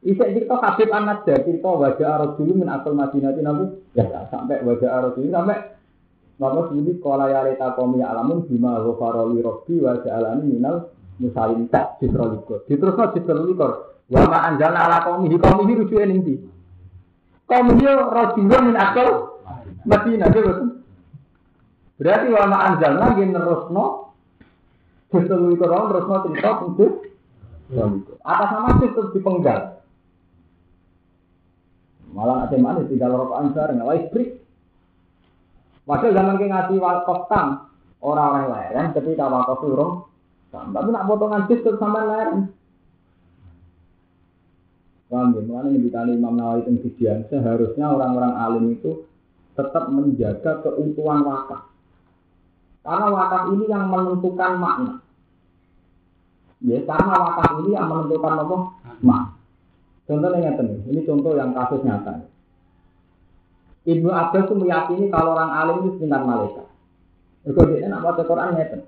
[0.07, 3.67] Isa cerita Habib Anas ya cerita wajah arus dulu min asal Madinah nabi
[3.99, 5.59] ya sampai wajah arus dulu sampai
[6.39, 11.99] Maka dulu kala ya leta komi alamun bima ghafaroli robbi wajah alami minal musalim tak
[11.99, 12.63] jisrolikor.
[12.71, 13.99] Diterusno jisrolikor.
[14.07, 16.35] Wa ma anjalna ala komi komi hi rujuke ning ndi?
[17.43, 19.09] Komi hi rajulun min asal
[19.83, 20.85] Madinah betul.
[21.99, 23.85] Berarti wa ma anjalna nggih nerusno
[25.11, 27.09] jisrolikor nerusno cerita untuk
[28.25, 29.85] Atas nama terus dipenggal.
[32.17, 34.29] Malah ada mana tinggal rokok ansar nggak listrik.
[35.89, 37.73] Padahal zaman kita ngasih wakaf tam
[38.05, 40.05] orang-orang lain ketika wakaf turun,
[40.53, 42.53] tapi nak potongan bis terus sampai lain.
[45.09, 45.41] Paham ya?
[45.41, 49.09] Mengenai ngendikani Imam Nawawi Tengsidian, seharusnya orang-orang alim itu
[49.57, 51.73] tetap menjaga keutuhan wakaf.
[52.85, 54.93] Karena wakaf ini yang menentukan makna.
[56.61, 58.57] Ya, karena wakaf ini yang menentukan apa?
[59.01, 59.33] Makna.
[60.05, 62.29] Contohnya ngeten, ini contoh yang kasus nyata.
[63.89, 66.67] Ibnu Abbas itu meyakini kalau orang alim itu sekitar malaikat.
[67.49, 68.81] Mereka dia nak baca Quran ngeten.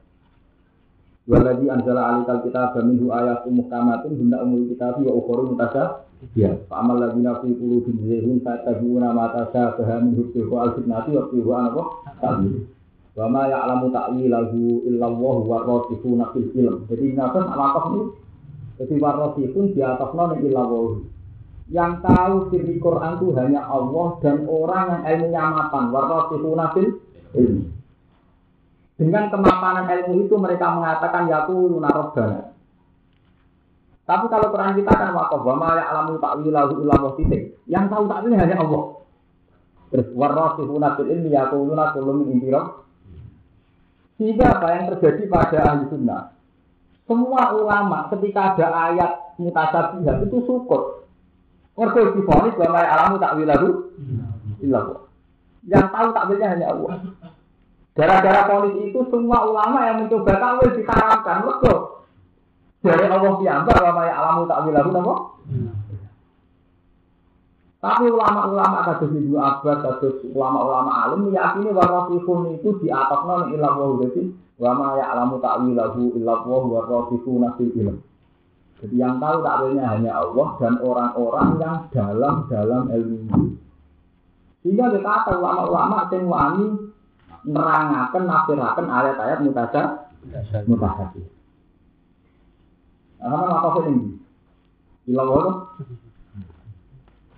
[1.24, 6.05] Waladi anzala alikal kita minhu ayat muhkamatun hunda umul kita wa ukhoru mutasa.
[6.36, 11.48] Ya, amal lagi nafi puluh bin zehun fatabiuna mata syabaha min hubbihu al-fitnati wa fihu
[11.48, 11.82] anapa?
[12.20, 12.68] Ta'wil.
[13.16, 16.84] Wa ma ya'lamu ta'wilahu illallah wa rasifuna fil ilm.
[16.92, 18.03] Jadi nafas wakaf ini
[18.76, 21.01] jadi warosifun di atas non illallah.
[21.71, 25.85] Yang tahu sirri Quran itu hanya Allah dan orang yang ilmunya mapan.
[25.95, 26.89] Warosifun fil.
[28.99, 32.53] Dengan kemapanan ilmu itu mereka mengatakan yaku lunarobbana.
[34.05, 37.55] Tapi kalau Quran kita kan wakaf wa ma ya'lamu ta'wilahu illallah titik.
[37.71, 39.01] Yang tahu takwilnya hanya Allah.
[39.95, 42.83] Terus warasifuna fil ilmi yaquluna kullu min indirah.
[44.18, 46.35] Sehingga apa yang terjadi pada ahli sunnah?
[47.09, 49.11] Semua ulama ketika ada ayat
[49.41, 50.99] mutasabihat itu syukur.
[51.79, 53.68] Mereka difonis bahwa alamu takwilahu
[54.62, 55.01] illallah.
[55.68, 56.93] Yang tahu takwilnya hanya Allah.
[57.95, 61.37] Gara-gara polis itu semua ulama yang mencoba takwil diharamkan.
[61.45, 61.73] Mereka
[62.81, 65.14] dari Allah piyambak bahwa alamu takwilahu apa?
[67.81, 73.57] Tapi ulama-ulama kados Ibnu Abbas, kados ulama-ulama alim meyakini bahwa sifun itu di atas non
[73.57, 73.73] ilah
[74.05, 74.29] jadi
[74.61, 77.97] wa ma ya'lamu ta'wilahu illa wa rasifuna fil ilm.
[78.81, 83.61] Jadi yang tahu takwilnya hanya Allah dan orang-orang yang dalam dalam ilmu.
[84.64, 86.66] Sehingga kita kata ulama-ulama sing wani
[87.45, 89.85] nerangaken nafsiraken ayat-ayat mutasya
[90.64, 91.07] mutasya.
[93.20, 94.16] Nah, apa ini?
[95.12, 95.57] Ilah Allah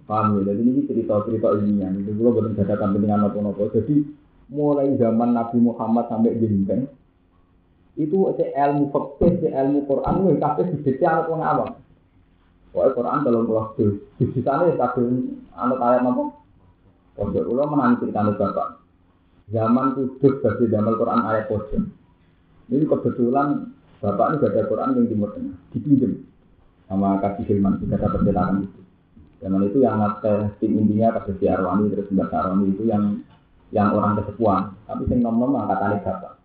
[0.03, 0.51] Paham ya?
[0.51, 1.91] Jadi ini cerita-cerita ilmiah.
[1.95, 3.71] Itu gue belum ada kepentingan apa-apa.
[3.71, 4.03] Jadi
[4.51, 6.91] mulai zaman Nabi Muhammad sampai Jinten
[8.01, 11.71] itu ada ilmu fikih, ilmu Quran, itu kabeh didikte anak wong awam.
[12.73, 16.25] Wah, Quran dalam pulau di sana ya kadung anak ayat apa?
[17.13, 18.69] Pondok ulo menangi cerita bapak.
[19.53, 21.85] Zaman kudus dari zaman Quran ayat pojok.
[22.73, 26.25] Ini kebetulan bapak ini ada Quran yang timur tengah, dipinjam
[26.89, 28.81] sama kasih firman kita perjalanan itu.
[29.45, 33.21] Zaman itu yang ngasih tim intinya kasih si Arwani terus Mbak Arwani itu yang
[33.69, 36.42] yang orang kesepuan, tapi yang nom nom angkatannya bapak.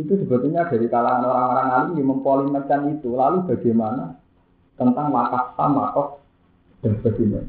[0.00, 3.12] Itu sebetulnya dari kalangan orang-orang alim yang mempolimerkan itu.
[3.12, 4.16] Lalu bagaimana
[4.80, 5.92] tentang wakaf sama
[6.80, 7.42] dan sebagainya.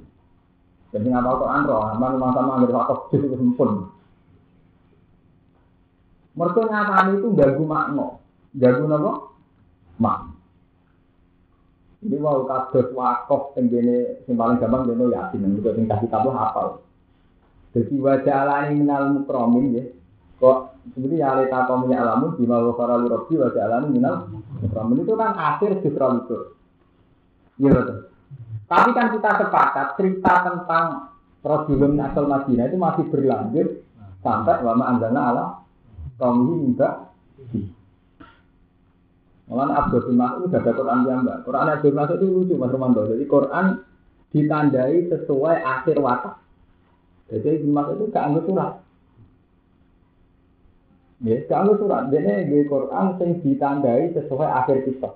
[0.93, 3.89] Jadi nggak tahu Quran roh, aman rumah sama nggak wakaf itu sempun.
[6.33, 8.07] Mereka nyatanya itu gagu makno,
[8.57, 9.13] gagu apa?
[10.01, 10.19] Mak.
[12.03, 16.83] Ini wow kados wakaf tenggene sing paling gampang dene yakin, nek sing kasih tahu hafal.
[17.73, 19.83] Jadi wajah alani minal mukromin ya.
[20.37, 24.27] Kok seperti ya alita kaum ya alamun di mau para lurobi wajah alani minal
[24.59, 26.37] mukromin itu kan akhir sifra itu.
[27.63, 27.97] Iya betul.
[28.67, 30.85] Tapi kan kita sepakat cerita tentang
[31.43, 33.83] Rasulun asal Madinah itu masih berlanjut
[34.23, 35.45] sampai wama anzalna ala
[36.19, 37.11] kaum juga.
[39.43, 41.43] Malah Abdul Mas'ud sudah ada Quran yang enggak.
[41.43, 43.03] Quran Abdul Mas'ud itu lucu Mas Romanto.
[43.05, 43.65] Jadi Quran
[44.31, 46.39] ditandai sesuai akhir wakaf.
[47.27, 48.81] Jadi Mas'ud itu gak anggap.
[51.23, 52.11] Ya, anggap surat.
[52.11, 55.13] Jadi di Quran yang ditandai sesuai akhir kisah.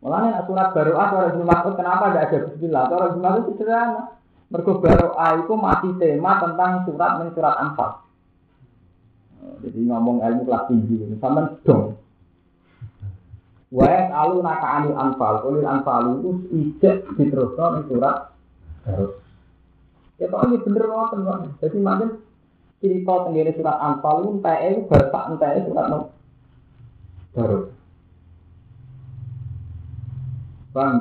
[0.00, 2.84] Malah nih surat baru ah surat Ibn Mas'ud kenapa gak ada Bismillah?
[2.88, 4.02] Surat Ibn Mas'ud itu sederhana.
[4.48, 5.12] Mergo baru
[5.44, 7.90] itu masih tema tentang surat men surat Anfal.
[9.58, 11.98] Jadi ngomong ilmu kelas tinggi, sama dong.
[13.68, 18.32] Wa alu naka anil anfal, kulil anfal itu ijek diteruskan surat.
[20.16, 21.12] Ya kok ini bener kok.
[21.60, 22.08] Jadi macam
[22.78, 25.86] cerita tenggene surat Anfal itu entah itu bahasa entah itu surat
[27.34, 27.58] baru.
[30.74, 30.94] Paham?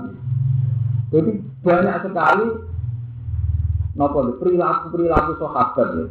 [1.14, 2.48] Jadi banyak sekali
[3.98, 6.06] nopo perilaku perilaku sahabat ya.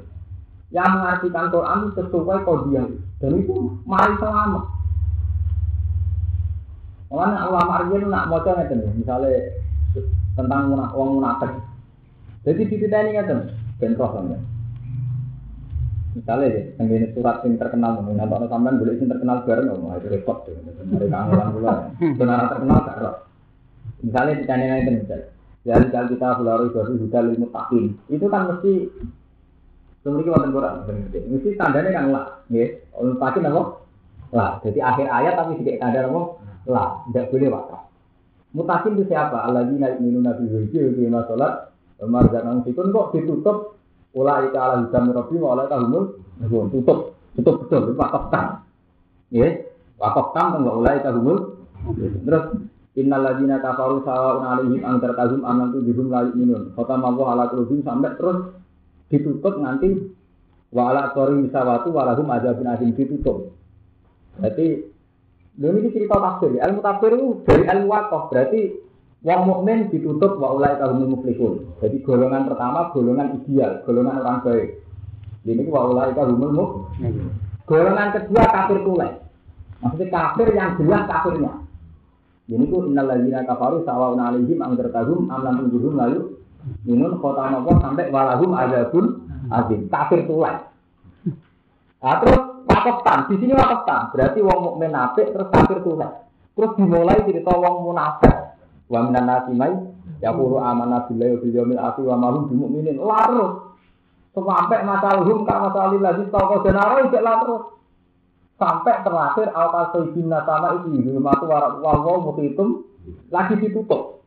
[0.74, 2.86] Yang mengartikan Quran sesuai kodiah
[3.22, 3.54] dan itu
[3.86, 4.64] mari selamat.
[7.06, 9.54] Mana ulama Arjen nak mau coba misalnya
[10.34, 11.54] tentang uang munafik.
[12.42, 14.38] Jadi di kita ini kan bentrok ya.
[16.16, 19.92] Misalnya ya, yang ini surat yang terkenal, nanti orang sampean boleh yang terkenal bareng, oh
[20.00, 20.56] itu repot tuh.
[20.96, 23.14] Dari kangelan pula, benar terkenal gak roh.
[24.00, 25.28] Misalnya di channel itu misalnya,
[25.68, 28.72] ya kalau kita belajar baru sudah lima tahun, itu kan mesti
[30.08, 30.74] memiliki waktu kurang,
[31.12, 32.64] mesti tandanya kan lah, ya.
[32.96, 33.62] Untuk pasti apa?
[34.32, 36.22] Lah, jadi akhir ayat tapi sedikit tanda apa?
[36.64, 37.82] Lah, tidak boleh wakaf.
[38.56, 39.36] Mutakin itu siapa?
[39.36, 43.75] Allah ini naik minum nabi hujil, di sholat, Marzakan fikun kok ditutup
[44.16, 46.04] Ula ika ala hidam robi wa ala kahumul
[46.72, 48.46] Tutup, tutup betul, itu wakaf tam
[49.28, 49.48] Ya,
[50.00, 51.38] wakaf tam enggak ula ika humul
[51.96, 52.44] Terus
[52.96, 57.52] Innal ladina kafaru sawa'un alaihim angkar kahum aman tu bihum layu minun Kota mabu ala
[57.52, 58.56] kulubim sampai terus
[59.12, 60.16] ditutup nanti
[60.76, 63.54] Wa ala kori misawatu walahum azabin asim ditutup.
[64.36, 64.92] Berarti
[65.56, 68.28] ini cerita tafsir, ilmu tafsir itu dari ilmu wakaf.
[68.28, 68.60] Berarti
[69.24, 71.80] Wong mukmin ditutup wa ulai kahumul muflihun.
[71.80, 74.68] Jadi golongan pertama golongan ideal, golongan orang baik.
[75.46, 77.32] Ini wa ulai kahumul muflihun.
[77.66, 79.12] Golongan kedua kafir tulai.
[79.82, 81.52] Maksudnya kafir yang jelas kafirnya.
[82.46, 86.38] Ini ku innal ladzina kafaru sawaun alaihim am tertahum am lam tunjuhum lalu
[86.86, 89.90] minun kota nopo sampai walahum azabun azim.
[89.90, 90.54] Kafir tulai.
[91.98, 92.38] Nah, terus
[92.70, 96.22] wakaftan, di sini wakaftan berarti wong mukmin apik terus kafir tulai.
[96.54, 98.45] Terus dimulai cerita wong munafik.
[98.86, 99.74] Wa minan nasi mai
[100.22, 102.96] yaqulu amanna billahi wa bil yawmil akhir wa ma hum bimumin.
[102.96, 103.74] Larut.
[104.36, 107.62] Sampai masalahum ka masalil lagi toko denaro itu larut.
[108.56, 112.88] Sampai terakhir al kasaibin sama itu itu warak wawo muhitum
[113.28, 114.24] lagi ditutup.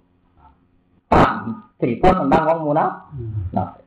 [1.79, 3.07] Cerita tentang wong munafik.
[3.55, 3.79] Nah,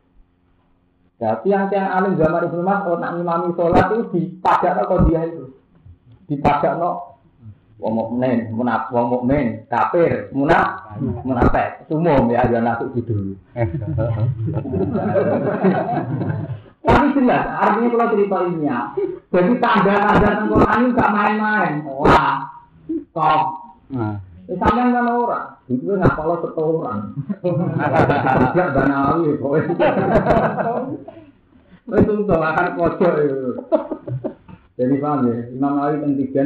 [1.22, 5.54] jadi yang yang alim zaman Ibnu Mas'ud nak ngimami sholat itu dipadak no dia itu.
[6.26, 7.11] Dipadak no
[7.82, 10.94] wong mukmin, munaf wong mukmin, kafir, munaf,
[11.26, 11.82] munafik.
[11.90, 13.34] Umum ya ya nasuk gitu.
[16.82, 18.78] Tapi jelas, artinya kalau cerita ini ya.
[19.30, 21.72] Jadi tanda-tanda tengkorak ini gak main-main.
[21.86, 22.50] Wah,
[23.14, 23.42] kok.
[24.50, 27.14] Ya sampean kan orang, itu nggak kalau setoran.
[27.38, 29.70] Tidak banawi, pokoknya.
[32.02, 33.52] Itu untuk makan pojok itu.
[34.78, 36.42] Jadi paham ya, Imam Nawawi yang tiga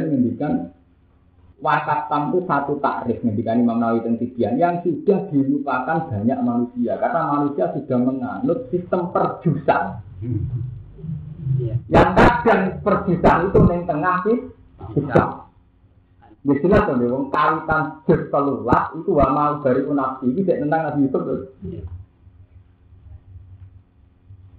[1.57, 7.21] Wakaf tam itu satu takrif ngendikan Imam Nawawi Tentibian yang sudah dilupakan banyak manusia karena
[7.33, 9.83] manusia sudah menganut sistem perjusan.
[11.89, 14.37] Yang kadang perjusan itu neng tengah sih
[14.93, 15.49] bisa.
[16.45, 20.99] Ya jelas dong, wong kawitan jus itu wa mau dari unafsi ini tidak tentang Nabi
[21.09, 21.23] Yusuf.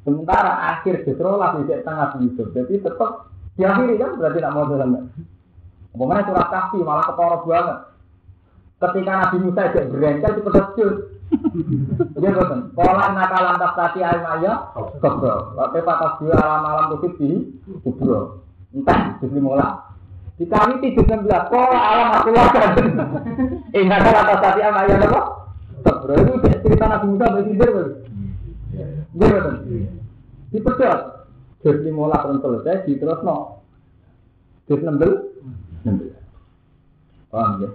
[0.02, 2.46] Sementara akhir justru lah tidak tentang Nabi Yusuf.
[2.52, 5.08] Jadi tetap diakhiri kan berarti tidak mau jalan.
[5.96, 7.78] Pokoknya surat kafir malah ketara banget.
[8.78, 10.94] Ketika Nabi Musa tidak berencana itu terkejut.
[12.16, 12.60] Dia betul.
[12.72, 14.72] Pola nakalan tafsati alim ayah
[15.02, 15.52] kebro.
[15.58, 18.44] Waktu patas dua alam alam kusip di kubro.
[18.72, 20.38] Entah, juz 15.
[20.38, 22.72] Dikali juz 16, kok alam aku lakukan.
[23.74, 25.20] Ingat ada atas tadi sama ayat apa?
[25.82, 26.32] Sabra itu
[26.62, 27.50] cerita Nabi Musa baru.
[27.50, 28.86] Iya
[29.18, 29.54] betul.
[30.54, 31.00] Dipedot.
[31.58, 31.90] Juz 15
[32.22, 33.66] pun selesai, diterus no.
[34.70, 35.37] Juz 16.
[35.84, 37.30] 16.
[37.30, 37.70] Paham ya?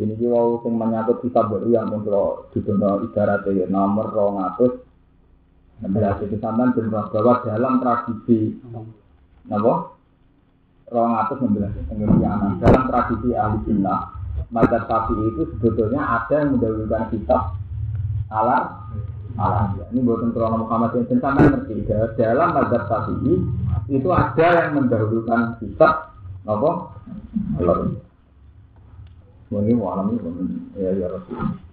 [0.00, 4.80] Ini juga sing menyangkut kitab baru yang untuk dibentuk ibarat ya nomor rong atus
[5.84, 8.56] Berarti kesampean ben bahwa dalam tradisi
[9.44, 9.92] napa?
[10.88, 14.00] Rong atus membelas pengertian dalam tradisi ahli sunnah
[14.54, 17.58] Mazhab Syafi'i itu sebetulnya ada yang mendahulukan kitab
[18.30, 18.64] alat
[19.34, 23.34] alat ini buatan krono Muhammad yang sama ngerti dalam mazhab Syafi'i
[23.90, 26.13] itu ada yang mendahulukan kitab
[26.44, 26.70] apa?
[27.60, 27.76] Allah.
[29.54, 31.63] Ini malam ini ya ya Rasul.